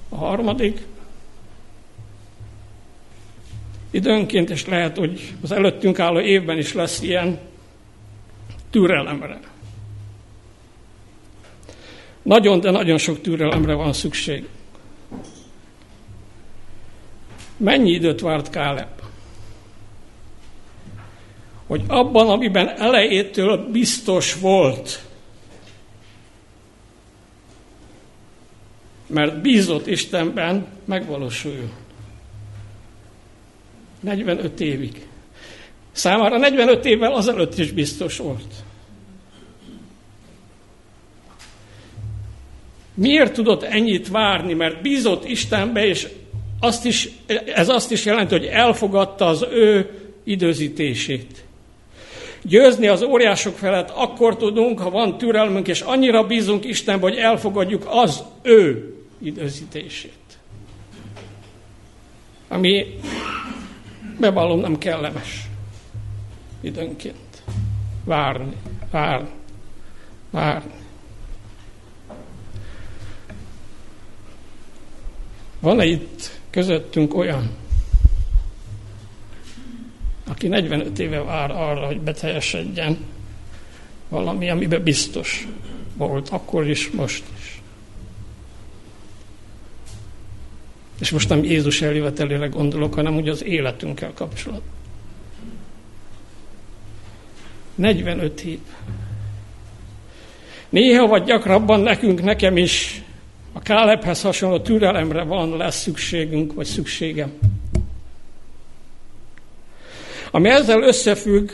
A 0.09 0.17
harmadik, 0.17 0.87
időnként, 3.91 4.51
és 4.51 4.67
lehet, 4.67 4.97
hogy 4.97 5.33
az 5.41 5.53
előttünk 5.53 5.99
álló 5.99 6.21
évben 6.21 6.59
is 6.59 6.73
lesz 6.73 7.03
ilyen, 7.03 7.39
türelemre. 8.71 9.41
Nagyon, 12.25 12.61
de 12.61 12.71
nagyon 12.71 12.99
sok 12.99 13.21
türelemre 13.21 13.75
van 13.75 13.93
szükség. 13.93 14.49
Mennyi 17.57 17.91
időt 17.91 18.21
várt 18.21 18.51
Káleb? 18.51 19.03
Hogy 21.67 21.83
abban, 21.89 22.29
amiben 22.29 22.69
elejétől 22.69 23.71
biztos 23.71 24.35
volt, 24.35 25.05
mert 29.07 29.41
bízott 29.41 29.87
Istenben, 29.87 30.67
megvalósuljon. 30.85 31.73
45 34.01 34.61
évig. 34.61 35.07
Számára 35.93 36.39
45 36.39 36.85
évvel 36.85 37.13
azelőtt 37.13 37.59
is 37.59 37.71
biztos 37.73 38.19
volt. 38.19 38.55
Miért 42.95 43.33
tudott 43.33 43.63
ennyit 43.63 44.09
várni? 44.09 44.55
Mert 44.55 44.83
bízott 44.83 45.29
Istenbe, 45.29 45.87
és 45.87 46.09
azt 46.61 46.85
is, 46.85 47.09
ez 47.55 47.69
azt 47.69 47.91
is 47.93 48.05
jelenti, 48.05 48.35
hogy 48.39 48.47
elfogadta 48.47 49.27
az 49.27 49.47
ő 49.51 49.91
időzítését. 50.25 51.45
Győzni 52.43 52.87
az 52.87 53.03
óriások 53.03 53.57
felett 53.57 53.91
akkor 53.91 54.37
tudunk, 54.37 54.79
ha 54.79 54.91
van 54.91 55.19
türelmünk, 55.19 55.69
és 55.69 55.81
annyira 55.81 56.27
bízunk 56.27 56.65
Istenbe, 56.65 57.03
hogy 57.03 57.17
elfogadjuk 57.17 57.87
az 57.89 58.23
ő 58.43 58.95
időzítését. 59.23 60.13
Ami, 62.49 62.87
bevallom, 64.21 64.61
nem 64.61 64.79
kellemes 64.79 65.49
időnként. 66.61 67.43
Várni, 68.05 68.57
várni, 68.91 69.29
várni. 70.31 70.84
Van-e 75.65 75.85
itt 75.85 76.41
közöttünk 76.51 77.15
olyan, 77.15 77.51
aki 80.29 80.49
45 80.49 80.99
éve 80.99 81.23
vár 81.23 81.51
arra, 81.51 81.87
hogy 81.87 82.01
beteljesedjen 82.01 82.99
valami, 84.09 84.51
amiben 84.51 84.83
biztos 84.83 85.47
volt, 85.97 86.29
akkor 86.29 86.69
is, 86.69 86.91
most 86.91 87.25
is. 87.39 87.63
És 91.01 91.11
most 91.11 91.29
nem 91.29 91.45
Jézus 91.45 91.83
eljövetelére 91.83 92.47
gondolok, 92.47 92.95
hanem 92.95 93.17
úgy 93.17 93.29
az 93.29 93.45
életünkkel 93.45 94.13
kapcsolatban. 94.15 94.75
45 97.75 98.41
év. 98.41 98.59
Néha 100.69 101.07
vagy 101.07 101.25
gyakrabban 101.25 101.81
nekünk, 101.81 102.23
nekem 102.23 102.57
is 102.57 103.04
a 103.57 103.61
Kálebhez 103.63 104.23
hasonló 104.23 104.61
türelemre 104.61 105.23
van, 105.23 105.57
lesz 105.57 105.81
szükségünk, 105.81 106.53
vagy 106.55 106.67
szükségem. 106.67 107.33
Ami 110.31 110.49
ezzel 110.49 110.83
összefügg, 110.83 111.51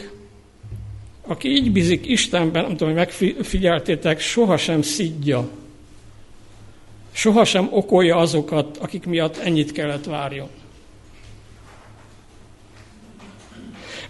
aki 1.27 1.49
így 1.49 1.73
bízik 1.73 2.07
Istenben, 2.07 2.63
nem 2.63 2.77
tudom, 2.77 2.95
hogy 2.95 3.07
megfigyeltétek, 3.17 4.21
sohasem 4.21 4.83
szidja. 4.83 5.49
Sohasem 7.13 7.69
okolja 7.71 8.17
azokat, 8.17 8.77
akik 8.77 9.07
miatt 9.07 9.37
ennyit 9.37 9.73
kellett 9.73 10.05
várjon. 10.05 10.49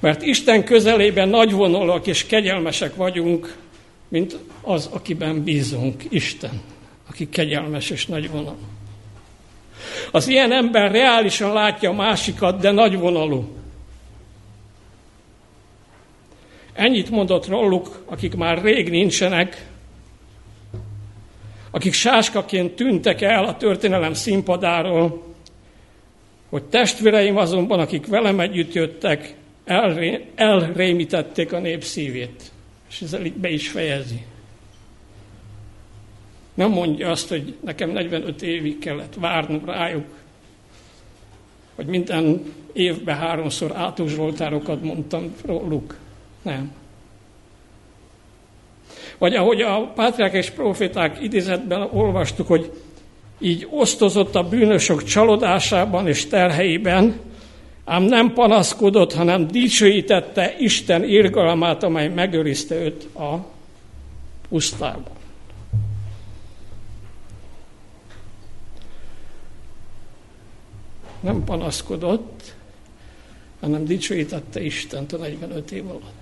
Mert 0.00 0.22
Isten 0.22 0.64
közelében 0.64 1.28
nagyvonalak 1.28 2.06
és 2.06 2.26
kegyelmesek 2.26 2.96
vagyunk, 2.96 3.56
mint 4.08 4.38
az, 4.60 4.88
akiben 4.92 5.42
bízunk, 5.42 6.04
Isten, 6.08 6.60
aki 7.10 7.28
kegyelmes 7.28 7.90
és 7.90 8.06
nagyvonal. 8.06 8.56
Az 10.10 10.28
ilyen 10.28 10.52
ember 10.52 10.90
reálisan 10.90 11.52
látja 11.52 11.90
a 11.90 11.92
másikat, 11.92 12.60
de 12.60 12.70
nagyvonalú. 12.70 13.48
Ennyit 16.72 17.10
mondott 17.10 17.46
róluk, 17.46 18.02
akik 18.06 18.34
már 18.34 18.62
rég 18.62 18.90
nincsenek, 18.90 19.66
akik 21.70 21.92
sáskaként 21.92 22.74
tűntek 22.76 23.20
el 23.20 23.44
a 23.44 23.56
történelem 23.56 24.14
színpadáról, 24.14 25.22
hogy 26.48 26.62
testvéreim 26.62 27.36
azonban, 27.36 27.80
akik 27.80 28.06
velem 28.06 28.40
együtt 28.40 28.72
jöttek, 28.72 29.34
elré, 29.64 30.26
elrémítették 30.34 31.52
a 31.52 31.58
nép 31.58 31.82
szívét. 31.82 32.52
És 32.90 33.00
ezzel 33.00 33.24
így 33.24 33.36
be 33.36 33.48
is 33.48 33.68
fejezi. 33.68 34.24
Nem 36.54 36.70
mondja 36.70 37.10
azt, 37.10 37.28
hogy 37.28 37.54
nekem 37.60 37.90
45 37.90 38.42
évig 38.42 38.78
kellett 38.78 39.14
várnom 39.18 39.64
rájuk, 39.64 40.04
hogy 41.74 41.86
minden 41.86 42.54
évben 42.72 43.16
háromszor 43.16 43.76
Átó 43.76 44.06
Zsoltárokat 44.06 44.82
mondtam 44.82 45.34
róluk. 45.44 45.96
Nem. 46.42 46.72
Vagy 49.18 49.34
ahogy 49.34 49.60
a 49.60 49.92
pátriák 49.94 50.32
és 50.32 50.50
proféták 50.50 51.22
idézetben 51.22 51.88
olvastuk, 51.92 52.46
hogy 52.46 52.72
így 53.38 53.66
osztozott 53.70 54.34
a 54.34 54.48
bűnösök 54.48 55.02
csalódásában 55.02 56.06
és 56.06 56.26
terheiben, 56.26 57.20
ám 57.84 58.02
nem 58.02 58.32
panaszkodott, 58.32 59.14
hanem 59.14 59.46
dicsőítette 59.46 60.54
Isten 60.58 61.04
irgalmát, 61.04 61.82
amely 61.82 62.08
megőrizte 62.08 62.74
őt 62.74 63.04
a 63.14 63.46
pusztában. 64.48 65.19
Nem 71.20 71.44
panaszkodott, 71.44 72.54
hanem 73.60 73.84
dicsőítette 73.84 74.62
Istent 74.62 75.12
a 75.12 75.16
45 75.16 75.70
év 75.70 75.88
alatt. 75.88 76.20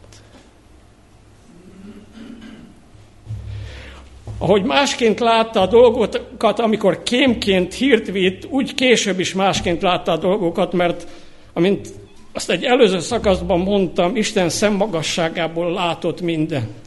Ahogy 4.38 4.62
másként 4.62 5.20
látta 5.20 5.61
a 5.61 5.66
dolgokat, 5.66 6.58
amikor 6.58 7.02
kémként 7.02 7.74
hírt 7.74 8.11
vitt, 8.11 8.46
úgy 8.50 8.74
később 8.74 9.20
is 9.20 9.34
másként 9.34 9.82
látta 9.82 10.12
a 10.12 10.16
dolgokat, 10.16 10.72
mert 10.72 11.08
amint 11.52 11.88
azt 12.32 12.50
egy 12.50 12.64
előző 12.64 13.00
szakaszban 13.00 13.61
mondtam, 13.61 14.16
Isten 14.16 14.48
szemmagasságából 14.48 15.72
látott 15.72 16.20
mindent. 16.20 16.87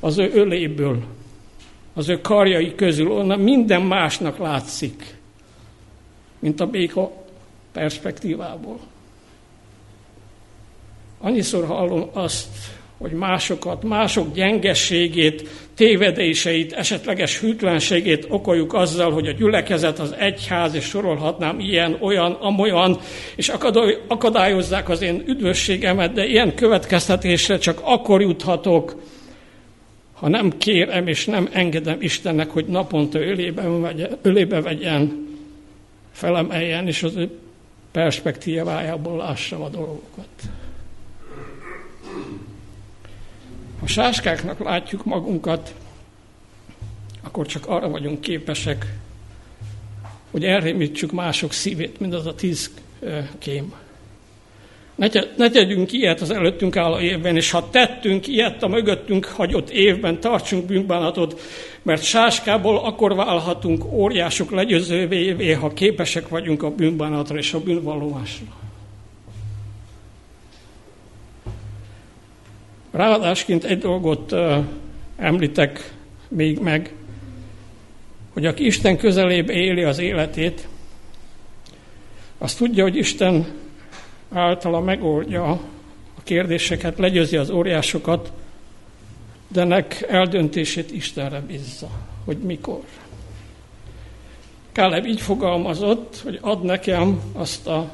Az 0.00 0.18
ő 0.18 0.30
öléből, 0.34 1.02
az 1.94 2.08
ő 2.08 2.20
karjai 2.20 2.74
közül, 2.74 3.10
onnan 3.10 3.40
minden 3.40 3.82
másnak 3.82 4.38
látszik, 4.38 5.17
mint 6.38 6.60
a 6.60 6.66
béka 6.66 7.12
perspektívából. 7.72 8.78
Annyiszor 11.20 11.66
hallom 11.66 12.10
azt, 12.12 12.48
hogy 12.98 13.12
másokat, 13.12 13.82
mások 13.82 14.34
gyengességét, 14.34 15.48
tévedéseit, 15.74 16.72
esetleges 16.72 17.40
hűtlenségét 17.40 18.26
okoljuk 18.28 18.74
azzal, 18.74 19.12
hogy 19.12 19.26
a 19.26 19.32
gyülekezet, 19.32 19.98
az 19.98 20.14
egyház, 20.18 20.74
és 20.74 20.84
sorolhatnám 20.84 21.60
ilyen, 21.60 21.96
olyan, 22.00 22.32
amolyan, 22.32 22.98
és 23.36 23.52
akadályozzák 24.08 24.88
az 24.88 25.02
én 25.02 25.22
üdvösségemet, 25.26 26.12
de 26.12 26.26
ilyen 26.26 26.54
következtetésre 26.54 27.58
csak 27.58 27.80
akkor 27.82 28.20
juthatok, 28.20 29.02
ha 30.12 30.28
nem 30.28 30.58
kérem 30.58 31.06
és 31.06 31.24
nem 31.24 31.48
engedem 31.52 31.96
Istennek, 32.00 32.50
hogy 32.50 32.66
naponta 32.66 33.20
ölébe, 33.20 33.62
vegye, 33.62 34.08
ölébe 34.22 34.60
vegyen, 34.60 35.27
felemeljen, 36.18 36.86
és 36.86 37.02
az 37.02 37.16
ő 37.16 37.38
perspektívájából 37.90 39.16
lássam 39.16 39.62
a 39.62 39.68
dolgokat. 39.68 40.28
Ha 43.80 43.86
sáskáknak 43.86 44.58
látjuk 44.58 45.04
magunkat, 45.04 45.74
akkor 47.22 47.46
csak 47.46 47.66
arra 47.66 47.88
vagyunk 47.88 48.20
képesek, 48.20 48.94
hogy 50.30 50.44
elrémítsük 50.44 51.12
mások 51.12 51.52
szívét, 51.52 52.00
mint 52.00 52.14
az 52.14 52.26
a 52.26 52.34
tíz 52.34 52.70
kém. 53.38 53.74
Ne, 54.98 55.08
ne 55.36 55.50
tegyünk 55.50 55.92
ilyet 55.92 56.20
az 56.20 56.30
előttünk 56.30 56.76
álló 56.76 56.98
évben, 56.98 57.36
és 57.36 57.50
ha 57.50 57.70
tettünk 57.70 58.26
ilyet 58.26 58.62
a 58.62 58.68
mögöttünk 58.68 59.24
hagyott 59.24 59.70
évben, 59.70 60.20
tartsunk 60.20 60.66
bűnbánatot, 60.66 61.40
mert 61.82 62.02
sáskából 62.02 62.78
akkor 62.78 63.14
válhatunk 63.14 63.92
óriások 63.92 64.50
legyőzővé, 64.50 65.52
ha 65.52 65.72
képesek 65.72 66.28
vagyunk 66.28 66.62
a 66.62 66.70
bűnbánatra 66.70 67.36
és 67.36 67.52
a 67.52 67.60
bűnvallomásra. 67.60 68.46
Ráadásként 72.90 73.64
egy 73.64 73.78
dolgot 73.78 74.34
említek 75.16 75.92
még 76.28 76.58
meg, 76.58 76.92
hogy 78.32 78.46
aki 78.46 78.66
Isten 78.66 78.96
közelébe 78.96 79.52
éli 79.52 79.82
az 79.82 79.98
életét, 79.98 80.68
az 82.38 82.54
tudja, 82.54 82.82
hogy 82.82 82.96
Isten 82.96 83.46
általa 84.32 84.80
megoldja 84.80 85.50
a 86.14 86.22
kérdéseket, 86.22 86.98
legyőzi 86.98 87.36
az 87.36 87.50
óriásokat, 87.50 88.32
de 89.48 89.64
nek 89.64 90.06
eldöntését 90.08 90.92
Istenre 90.92 91.40
bízza, 91.40 91.88
hogy 92.24 92.38
mikor. 92.38 92.80
Káleb 94.72 95.06
így 95.06 95.20
fogalmazott, 95.20 96.20
hogy 96.22 96.38
ad 96.40 96.62
nekem 96.62 97.20
azt 97.32 97.66
a 97.66 97.90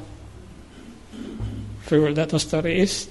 földet, 1.81 2.33
azt 2.33 2.53
a 2.53 2.59
részt, 2.59 3.09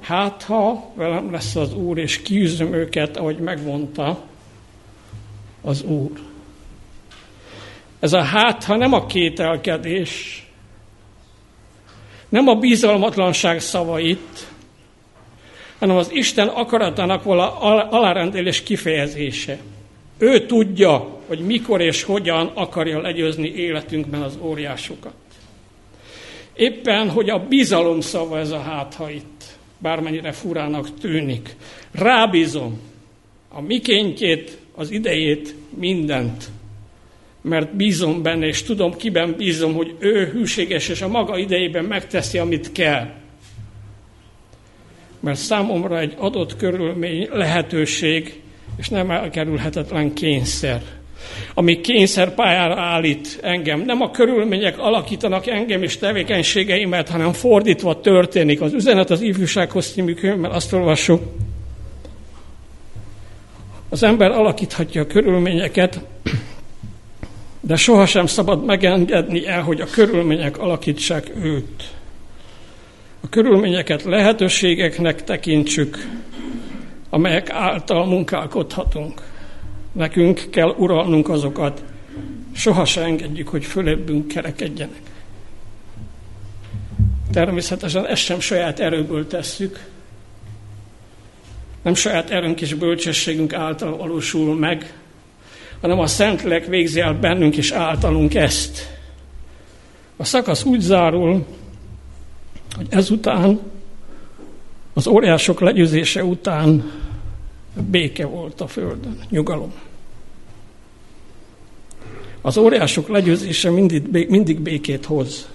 hát 0.00 0.42
ha 0.42 0.90
velem 0.94 1.30
lesz 1.30 1.56
az 1.56 1.74
Úr, 1.74 1.98
és 1.98 2.22
kiűzöm 2.22 2.72
őket, 2.72 3.16
ahogy 3.16 3.38
megmondta 3.38 4.24
az 5.62 5.82
Úr. 5.82 6.10
Ez 8.00 8.12
a 8.12 8.22
hát, 8.22 8.64
ha 8.64 8.76
nem 8.76 8.92
a 8.92 9.06
kételkedés, 9.06 10.45
nem 12.36 12.48
a 12.48 12.54
bizalmatlanság 12.54 13.60
szavait, 13.60 14.46
hanem 15.78 15.96
az 15.96 16.12
Isten 16.12 16.48
akaratának 16.48 17.22
vala 17.22 17.58
alárendelés 17.90 18.62
kifejezése. 18.62 19.58
Ő 20.18 20.46
tudja, 20.46 21.20
hogy 21.26 21.38
mikor 21.38 21.80
és 21.80 22.02
hogyan 22.02 22.50
akarja 22.54 23.00
legyőzni 23.00 23.48
életünkben 23.48 24.22
az 24.22 24.38
óriásokat. 24.40 25.14
Éppen, 26.54 27.10
hogy 27.10 27.30
a 27.30 27.46
bizalom 27.48 28.00
szava 28.00 28.38
ez 28.38 28.50
a 28.50 28.60
hátha 28.60 29.10
itt, 29.10 29.44
bármennyire 29.78 30.32
furának 30.32 30.98
tűnik. 30.98 31.56
Rábízom 31.92 32.80
a 33.48 33.60
mikéntjét, 33.60 34.58
az 34.74 34.90
idejét, 34.90 35.54
mindent, 35.74 36.44
mert 37.48 37.76
bízom 37.76 38.22
benne, 38.22 38.46
és 38.46 38.62
tudom, 38.62 38.96
kiben 38.96 39.34
bízom, 39.36 39.74
hogy 39.74 39.94
ő 39.98 40.30
hűséges, 40.32 40.88
és 40.88 41.02
a 41.02 41.08
maga 41.08 41.38
idejében 41.38 41.84
megteszi, 41.84 42.38
amit 42.38 42.72
kell. 42.72 43.08
Mert 45.20 45.38
számomra 45.38 45.98
egy 45.98 46.14
adott 46.16 46.56
körülmény 46.56 47.28
lehetőség, 47.32 48.40
és 48.76 48.88
nem 48.88 49.10
elkerülhetetlen 49.10 50.14
kényszer 50.14 50.82
ami 51.54 51.80
kényszerpályára 51.80 52.80
állít 52.80 53.38
engem. 53.42 53.80
Nem 53.80 54.00
a 54.00 54.10
körülmények 54.10 54.78
alakítanak 54.78 55.46
engem 55.46 55.82
és 55.82 55.98
tevékenységeimet, 55.98 57.08
hanem 57.08 57.32
fordítva 57.32 58.00
történik. 58.00 58.60
Az 58.60 58.72
üzenet 58.72 59.10
az 59.10 59.20
ifjúsághoz 59.20 59.92
című 59.92 60.14
könyvben 60.14 60.50
azt 60.50 60.72
olvassuk, 60.72 61.22
az 63.88 64.02
ember 64.02 64.30
alakíthatja 64.30 65.02
a 65.02 65.06
körülményeket, 65.06 66.00
de 67.66 67.76
sohasem 67.76 68.26
szabad 68.26 68.64
megengedni 68.64 69.46
el, 69.46 69.62
hogy 69.62 69.80
a 69.80 69.86
körülmények 69.86 70.58
alakítsák 70.58 71.30
őt. 71.42 71.90
A 73.20 73.28
körülményeket 73.28 74.02
lehetőségeknek 74.02 75.24
tekintsük, 75.24 76.06
amelyek 77.10 77.50
által 77.50 78.06
munkálkodhatunk. 78.06 79.22
Nekünk 79.92 80.46
kell 80.50 80.74
uralnunk 80.78 81.28
azokat, 81.28 81.84
soha 82.54 82.84
se 82.84 83.02
engedjük, 83.02 83.48
hogy 83.48 83.64
fölébbünk 83.64 84.28
kerekedjenek. 84.28 85.00
Természetesen 87.32 88.06
ezt 88.06 88.22
sem 88.22 88.40
saját 88.40 88.80
erőből 88.80 89.26
tesszük, 89.26 89.84
nem 91.82 91.94
saját 91.94 92.30
erőnk 92.30 92.60
és 92.60 92.74
bölcsességünk 92.74 93.52
által 93.52 93.96
valósul 93.96 94.56
meg, 94.56 94.94
hanem 95.80 95.98
a 95.98 96.06
Szentlélek 96.06 96.66
végzi 96.66 97.00
el 97.00 97.14
bennünk 97.14 97.56
és 97.56 97.70
általunk 97.70 98.34
ezt. 98.34 98.98
A 100.16 100.24
szakasz 100.24 100.64
úgy 100.64 100.80
zárul, 100.80 101.46
hogy 102.76 102.86
ezután, 102.90 103.60
az 104.94 105.06
óriások 105.06 105.60
legyőzése 105.60 106.24
után 106.24 106.92
béke 107.90 108.26
volt 108.26 108.60
a 108.60 108.66
földön, 108.66 109.18
nyugalom. 109.28 109.72
Az 112.40 112.56
óriások 112.56 113.08
legyőzése 113.08 113.70
mindig, 113.70 114.28
mindig 114.28 114.60
békét 114.60 115.04
hoz. 115.04 115.48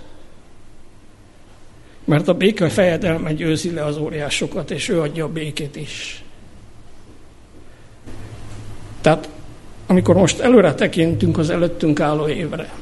Mert 2.05 2.27
a 2.27 2.33
béke 2.33 2.69
fejedelme 2.69 3.33
győzi 3.33 3.71
le 3.71 3.85
az 3.85 3.97
óriásokat, 3.97 4.71
és 4.71 4.89
ő 4.89 5.01
adja 5.01 5.25
a 5.25 5.31
békét 5.31 5.75
is. 5.75 6.23
Tehát 9.01 9.29
amikor 9.91 10.15
most 10.15 10.39
előre 10.39 10.73
tekintünk 10.73 11.37
az 11.37 11.49
előttünk 11.49 11.99
álló 11.99 12.27
évre, 12.27 12.73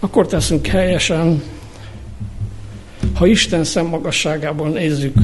akkor 0.00 0.26
teszünk 0.26 0.66
helyesen, 0.66 1.42
ha 3.14 3.26
Isten 3.26 3.64
szemmagasságából 3.64 4.68
nézzük 4.68 5.16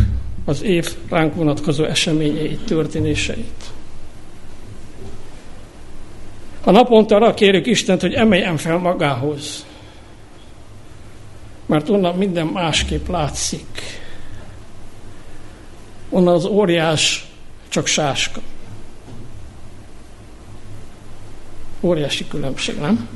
az 0.45 0.63
év 0.63 0.97
ránk 1.09 1.35
vonatkozó 1.35 1.85
eseményeit, 1.85 2.65
történéseit. 2.65 3.65
A 6.65 6.71
naponta 6.71 7.15
arra 7.17 7.35
kérjük 7.35 7.67
Istent, 7.67 8.01
hogy 8.01 8.15
emeljen 8.15 8.57
fel 8.57 8.79
magához, 8.79 9.67
mert 11.67 11.89
onnan 11.89 12.17
minden 12.17 12.47
másképp 12.47 13.09
látszik. 13.09 14.01
Onnan 16.11 16.35
az 16.35 16.45
óriás 16.45 17.27
csak 17.69 17.87
sáska. 17.87 18.41
Óriási 21.85 22.27
különbség, 22.29 22.79
nem? 22.81 23.09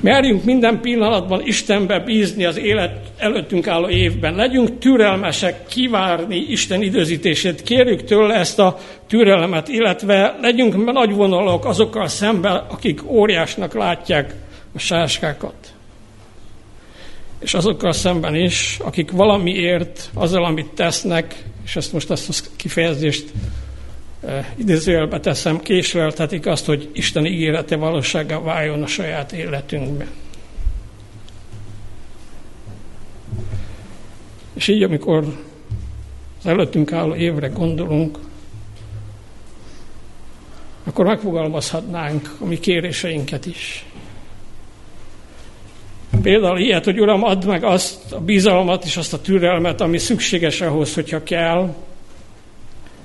Merjünk 0.00 0.44
minden 0.44 0.80
pillanatban 0.80 1.42
Istenbe 1.44 2.00
bízni 2.00 2.44
az 2.44 2.58
élet 2.58 3.12
előttünk 3.16 3.66
álló 3.66 3.88
évben. 3.88 4.34
Legyünk 4.34 4.78
türelmesek 4.78 5.66
kivárni 5.66 6.36
Isten 6.36 6.82
időzítését. 6.82 7.62
Kérjük 7.62 8.04
tőle 8.04 8.34
ezt 8.34 8.58
a 8.58 8.78
türelmet, 9.06 9.68
illetve 9.68 10.36
legyünk 10.40 10.92
nagy 10.92 11.14
vonalok 11.14 11.64
azokkal 11.64 12.08
szemben, 12.08 12.56
akik 12.56 13.10
óriásnak 13.10 13.74
látják 13.74 14.34
a 14.74 14.78
sáskákat. 14.78 15.54
És 17.38 17.54
azokkal 17.54 17.92
szemben 17.92 18.34
is, 18.34 18.78
akik 18.84 19.10
valamiért, 19.10 20.10
azzal, 20.14 20.44
amit 20.44 20.70
tesznek, 20.74 21.44
és 21.64 21.76
ezt 21.76 21.92
most 21.92 22.10
ezt 22.10 22.28
a 22.28 22.50
kifejezést 22.56 23.24
idézőjelbe 24.54 25.20
teszem, 25.20 25.60
késleltetik 25.60 26.46
azt, 26.46 26.66
hogy 26.66 26.90
Isten 26.92 27.26
ígérete 27.26 27.76
valósága 27.76 28.40
váljon 28.40 28.82
a 28.82 28.86
saját 28.86 29.32
életünkben. 29.32 30.08
És 34.54 34.68
így, 34.68 34.82
amikor 34.82 35.24
az 36.38 36.46
előttünk 36.46 36.92
álló 36.92 37.14
évre 37.14 37.48
gondolunk, 37.48 38.18
akkor 40.84 41.04
megfogalmazhatnánk 41.04 42.36
a 42.40 42.44
mi 42.44 42.58
kéréseinket 42.58 43.46
is. 43.46 43.86
Például 46.22 46.58
ilyet, 46.58 46.84
hogy 46.84 47.00
Uram, 47.00 47.24
add 47.24 47.46
meg 47.46 47.64
azt 47.64 48.12
a 48.12 48.20
bizalmat 48.20 48.84
és 48.84 48.96
azt 48.96 49.12
a 49.12 49.20
türelmet, 49.20 49.80
ami 49.80 49.98
szükséges 49.98 50.60
ahhoz, 50.60 50.94
hogyha 50.94 51.22
kell, 51.22 51.74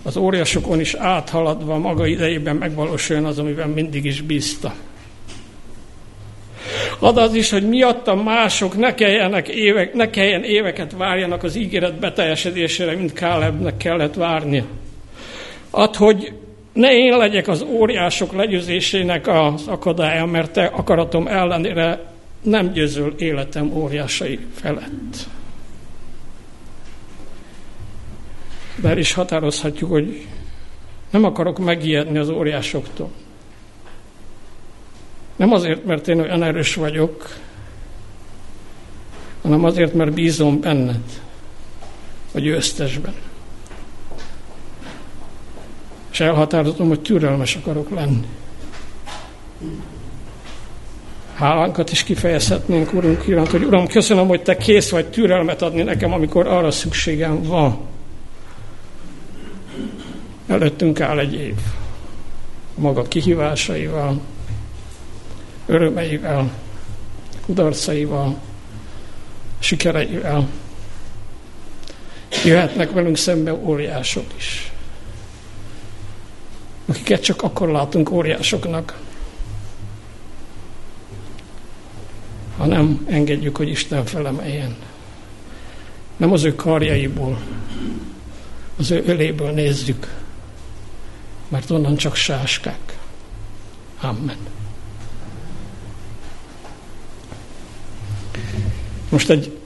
az 0.03 0.17
óriásokon 0.17 0.79
is 0.79 0.93
áthaladva 0.93 1.77
maga 1.77 2.05
idejében 2.05 2.55
megvalósuljon 2.55 3.25
az, 3.25 3.39
amiben 3.39 3.69
mindig 3.69 4.05
is 4.05 4.21
bízta. 4.21 4.73
Ad 6.99 7.17
az 7.17 7.33
is, 7.33 7.49
hogy 7.49 7.69
miattam 7.69 8.19
mások 8.19 8.77
ne, 8.77 8.93
kelljenek 8.93 9.47
évek, 9.47 9.93
ne 9.93 10.09
kelljen 10.09 10.43
éveket 10.43 10.91
várjanak 10.97 11.43
az 11.43 11.55
ígéret 11.55 11.99
beteljesedésére, 11.99 12.95
mint 12.95 13.13
Kálebnek 13.13 13.77
kellett 13.77 14.13
várni. 14.13 14.63
Ad, 15.69 15.95
hogy 15.95 16.33
ne 16.73 16.93
én 16.93 17.17
legyek 17.17 17.47
az 17.47 17.61
óriások 17.61 18.33
legyőzésének 18.33 19.27
az 19.27 19.67
akadálya, 19.67 20.25
mert 20.25 20.51
te 20.51 20.65
akaratom 20.65 21.27
ellenére 21.27 21.99
nem 22.41 22.71
győzöl 22.71 23.13
életem 23.17 23.71
óriásai 23.73 24.39
felett. 24.55 25.27
El 28.83 28.97
is 28.97 29.13
határozhatjuk, 29.13 29.89
hogy 29.91 30.27
nem 31.09 31.23
akarok 31.23 31.59
megijedni 31.59 32.17
az 32.17 32.29
óriásoktól. 32.29 33.09
Nem 35.35 35.53
azért, 35.53 35.85
mert 35.85 36.07
én 36.07 36.19
olyan 36.19 36.43
erős 36.43 36.75
vagyok, 36.75 37.35
hanem 39.41 39.63
azért, 39.63 39.93
mert 39.93 40.13
bízom 40.13 40.59
benned, 40.59 41.21
a 42.31 42.39
győztesben. 42.39 43.13
És 46.11 46.19
elhatározom, 46.19 46.87
hogy 46.87 47.01
türelmes 47.01 47.55
akarok 47.55 47.89
lenni. 47.89 48.27
Hálánkat 51.33 51.91
is 51.91 52.03
kifejezhetnénk, 52.03 52.93
Urunk 52.93 53.27
iránt, 53.27 53.49
hogy 53.49 53.63
Uram, 53.63 53.87
köszönöm, 53.87 54.27
hogy 54.27 54.41
Te 54.41 54.57
kész 54.57 54.89
vagy 54.89 55.05
türelmet 55.05 55.61
adni 55.61 55.81
nekem, 55.81 56.13
amikor 56.13 56.47
arra 56.47 56.71
szükségem 56.71 57.43
van. 57.43 57.79
Előttünk 60.51 60.99
áll 60.99 61.19
egy 61.19 61.33
év. 61.33 61.55
Maga 62.75 63.01
kihívásaival, 63.01 64.21
örömeivel, 65.65 66.51
kudarcaival, 67.45 68.37
sikereivel. 69.59 70.49
Jöhetnek 72.45 72.91
velünk 72.91 73.17
szembe 73.17 73.53
óriások 73.53 74.25
is, 74.37 74.71
akiket 76.85 77.21
csak 77.21 77.41
akkor 77.41 77.69
látunk 77.69 78.11
óriásoknak, 78.11 78.99
ha 82.57 82.65
nem 82.65 83.05
engedjük, 83.09 83.57
hogy 83.57 83.69
Isten 83.69 84.05
felemeljen. 84.05 84.75
Nem 86.17 86.31
az 86.31 86.43
ő 86.43 86.55
karjaiból, 86.55 87.41
az 88.77 88.91
ő 88.91 89.03
öléből 89.05 89.51
nézzük, 89.51 90.20
mert 91.51 91.69
onnan 91.69 91.95
csak 91.95 92.15
sáskák. 92.15 92.97
Amen. 94.01 94.37
Most 99.09 99.29
egy 99.29 99.57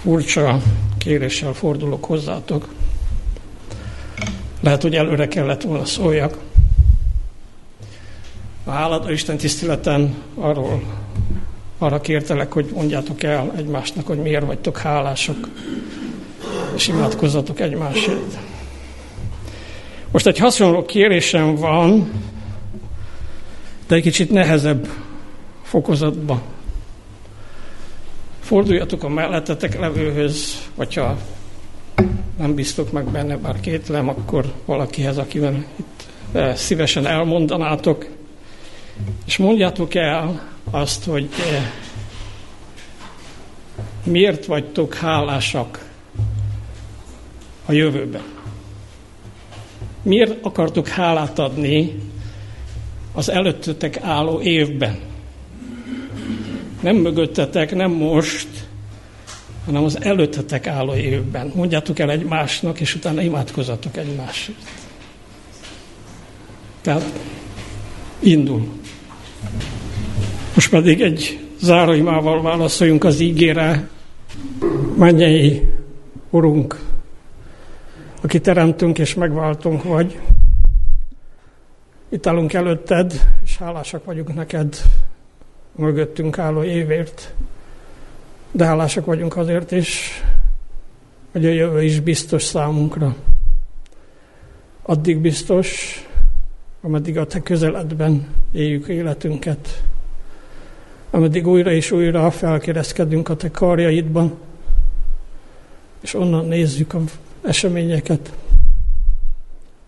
furcsa 0.00 0.60
kéréssel 0.98 1.52
fordulok 1.52 2.04
hozzátok. 2.04 2.68
Lehet, 4.60 4.82
hogy 4.82 4.94
előre 4.94 5.28
kellett 5.28 5.62
volna 5.62 5.84
szóljak. 5.84 6.38
A 8.64 8.70
hálad 8.70 9.10
Isten 9.10 9.36
tiszteleten 9.36 10.14
arról, 10.34 10.82
arra 11.78 12.00
kértelek, 12.00 12.52
hogy 12.52 12.70
mondjátok 12.74 13.22
el 13.22 13.52
egymásnak, 13.56 14.06
hogy 14.06 14.18
miért 14.18 14.46
vagytok 14.46 14.78
hálások, 14.78 15.48
és 16.74 16.88
imádkozzatok 16.88 17.60
egymásért. 17.60 18.38
Most 20.14 20.26
egy 20.26 20.38
hasonló 20.38 20.84
kérésem 20.84 21.54
van, 21.54 22.10
de 23.86 23.94
egy 23.94 24.02
kicsit 24.02 24.30
nehezebb 24.30 24.88
fokozatban. 25.62 26.42
Forduljatok 28.40 29.02
a 29.02 29.08
mellettetek 29.08 29.78
levőhöz, 29.78 30.68
vagy 30.74 30.94
ha 30.94 31.16
nem 32.38 32.54
biztok 32.54 32.92
meg 32.92 33.04
benne, 33.04 33.36
bár 33.36 33.60
kétlem, 33.60 34.08
akkor 34.08 34.52
valakihez, 34.64 35.18
akivel 35.18 35.64
itt 35.76 36.06
eh, 36.32 36.56
szívesen 36.56 37.06
elmondanátok, 37.06 38.06
és 39.26 39.36
mondjátok 39.36 39.94
el 39.94 40.48
azt, 40.70 41.04
hogy 41.04 41.28
eh, 41.38 41.70
miért 44.04 44.46
vagytok 44.46 44.94
hálásak 44.94 45.90
a 47.66 47.72
jövőben. 47.72 48.33
Miért 50.04 50.44
akartok 50.44 50.88
hálát 50.88 51.38
adni 51.38 51.94
az 53.12 53.28
előttetek 53.28 54.00
álló 54.02 54.40
évben? 54.40 54.98
Nem 56.80 56.96
mögöttetek, 56.96 57.74
nem 57.74 57.90
most, 57.90 58.48
hanem 59.64 59.84
az 59.84 60.02
előttetek 60.02 60.66
álló 60.66 60.94
évben. 60.94 61.52
Mondjátok 61.54 61.98
el 61.98 62.10
egymásnak, 62.10 62.80
és 62.80 62.94
utána 62.94 63.22
imádkozatok 63.22 63.96
egymásért. 63.96 64.58
Tehát 66.80 67.12
indul. 68.18 68.68
Most 70.54 70.70
pedig 70.70 71.00
egy 71.00 71.38
záróimával 71.60 72.42
válaszoljunk 72.42 73.04
az 73.04 73.20
ígére. 73.20 73.88
Mennyei 74.96 75.62
Urunk, 76.30 76.80
aki 78.24 78.40
teremtünk 78.40 78.98
és 78.98 79.14
megváltunk 79.14 79.82
vagy, 79.82 80.20
itt 82.08 82.26
állunk 82.26 82.52
előtted, 82.52 83.12
és 83.44 83.56
hálásak 83.56 84.04
vagyunk 84.04 84.34
neked 84.34 84.76
mögöttünk 85.76 86.38
álló 86.38 86.62
évért, 86.62 87.34
de 88.50 88.64
hálásak 88.64 89.04
vagyunk 89.04 89.36
azért 89.36 89.70
is, 89.70 90.22
hogy 91.32 91.46
a 91.46 91.50
jövő 91.50 91.82
is 91.82 92.00
biztos 92.00 92.42
számunkra. 92.42 93.14
Addig 94.82 95.18
biztos, 95.18 95.98
ameddig 96.80 97.18
a 97.18 97.26
te 97.26 97.42
közeledben 97.42 98.26
éljük 98.52 98.88
életünket, 98.88 99.82
ameddig 101.10 101.46
újra 101.46 101.72
és 101.72 101.90
újra 101.90 102.30
felkereszkedünk 102.30 103.28
a 103.28 103.36
te 103.36 103.50
karjaidban, 103.50 104.34
és 106.00 106.14
onnan 106.14 106.46
nézzük 106.46 106.94
az 106.94 107.18
eseményeket, 107.44 108.32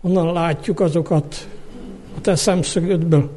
onnan 0.01 0.33
látjuk 0.33 0.79
azokat 0.79 1.47
a 2.17 2.21
te 2.21 2.35
szemszögödből. 2.35 3.29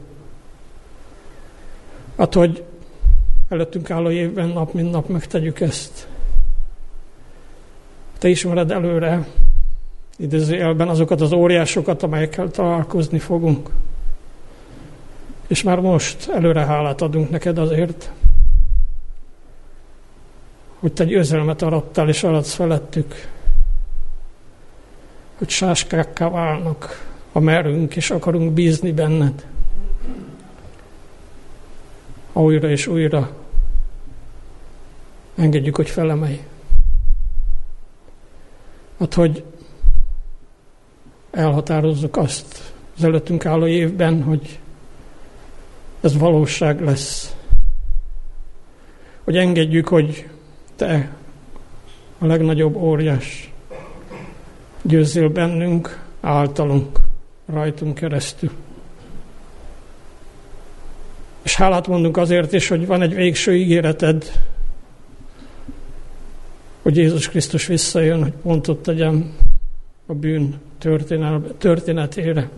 Hát, 2.16 2.34
hogy 2.34 2.64
előttünk 3.48 3.90
álló 3.90 4.10
évben 4.10 4.48
nap, 4.48 4.72
mint 4.72 4.90
nap 4.90 5.08
megtegyük 5.08 5.60
ezt. 5.60 6.08
Te 8.18 8.28
ismered 8.28 8.70
előre, 8.70 9.26
idézőjelben 10.16 10.88
azokat 10.88 11.20
az 11.20 11.32
óriásokat, 11.32 12.02
amelyekkel 12.02 12.50
találkozni 12.50 13.18
fogunk. 13.18 13.70
És 15.46 15.62
már 15.62 15.80
most 15.80 16.28
előre 16.28 16.64
hálát 16.64 17.00
adunk 17.00 17.30
neked 17.30 17.58
azért, 17.58 18.10
hogy 20.78 20.92
te 20.92 21.04
győzelmet 21.04 21.62
aradtál 21.62 22.08
és 22.08 22.22
aradsz 22.22 22.54
felettük, 22.54 23.14
hogy 25.40 25.48
sáskákká 25.48 26.28
válnak 26.28 27.08
a 27.32 27.38
merünk, 27.38 27.96
és 27.96 28.10
akarunk 28.10 28.52
bízni 28.52 28.92
benned. 28.92 29.46
Újra 32.32 32.68
és 32.68 32.86
újra 32.86 33.30
engedjük, 35.34 35.76
hogy 35.76 35.90
felemelj. 35.90 36.40
Hát, 38.98 39.14
hogy 39.14 39.44
elhatározzuk 41.30 42.16
azt 42.16 42.72
az 42.96 43.04
előttünk 43.04 43.46
álló 43.46 43.66
évben, 43.66 44.22
hogy 44.22 44.58
ez 46.00 46.18
valóság 46.18 46.80
lesz. 46.80 47.34
Hogy 49.24 49.36
engedjük, 49.36 49.88
hogy 49.88 50.28
te 50.76 51.16
a 52.18 52.26
legnagyobb 52.26 52.76
óriás 52.76 53.52
győzzél 54.82 55.28
bennünk, 55.28 56.04
általunk, 56.20 56.98
rajtunk 57.46 57.94
keresztül. 57.94 58.50
És 61.42 61.56
hálát 61.56 61.86
mondunk 61.86 62.16
azért 62.16 62.52
is, 62.52 62.68
hogy 62.68 62.86
van 62.86 63.02
egy 63.02 63.14
végső 63.14 63.56
ígéreted, 63.56 64.32
hogy 66.82 66.96
Jézus 66.96 67.28
Krisztus 67.28 67.66
visszajön, 67.66 68.22
hogy 68.22 68.32
pontot 68.42 68.82
tegyem 68.82 69.36
a 70.06 70.14
bűn 70.14 70.60
történetére. 71.58 72.50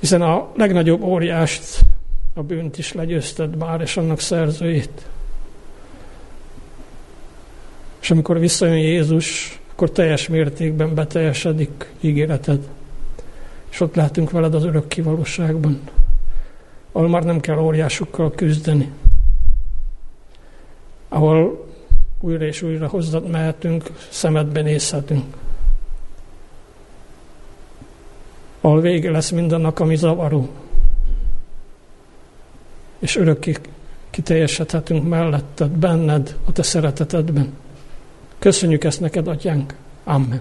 Hiszen 0.00 0.22
a 0.22 0.52
legnagyobb 0.56 1.02
óriást, 1.02 1.80
a 2.34 2.42
bűnt 2.42 2.78
is 2.78 2.92
legyőzted 2.92 3.56
már, 3.56 3.80
és 3.80 3.96
annak 3.96 4.20
szerzőjét. 4.20 5.08
És 8.00 8.10
amikor 8.10 8.38
visszajön 8.38 8.76
Jézus, 8.76 9.60
akkor 9.72 9.90
teljes 9.90 10.28
mértékben 10.28 10.94
beteljesedik 10.94 11.92
ígéreted. 12.00 12.68
És 13.70 13.80
ott 13.80 13.94
lehetünk 13.94 14.30
veled 14.30 14.54
az 14.54 14.64
örök 14.64 14.88
kivalóságban, 14.88 15.80
ahol 16.92 17.08
már 17.08 17.24
nem 17.24 17.40
kell 17.40 17.58
óriásokkal 17.58 18.30
küzdeni, 18.30 18.90
ahol 21.08 21.66
újra 22.20 22.44
és 22.44 22.62
újra 22.62 22.88
hozzad 22.88 23.28
mehetünk, 23.30 23.90
szemedbe 24.08 24.62
nézhetünk. 24.62 25.36
Ahol 28.60 28.80
vége 28.80 29.10
lesz 29.10 29.30
mindannak, 29.30 29.80
ami 29.80 29.96
zavaró. 29.96 30.48
És 32.98 33.16
örökké 33.16 33.56
kiteljesedhetünk 34.10 35.08
melletted, 35.08 35.70
benned, 35.70 36.36
a 36.44 36.52
te 36.52 36.62
szeretetedben. 36.62 37.52
Köszönjük 38.40 38.84
ezt 38.84 39.00
neked, 39.00 39.28
atyánk. 39.28 39.74
Amen. 40.04 40.40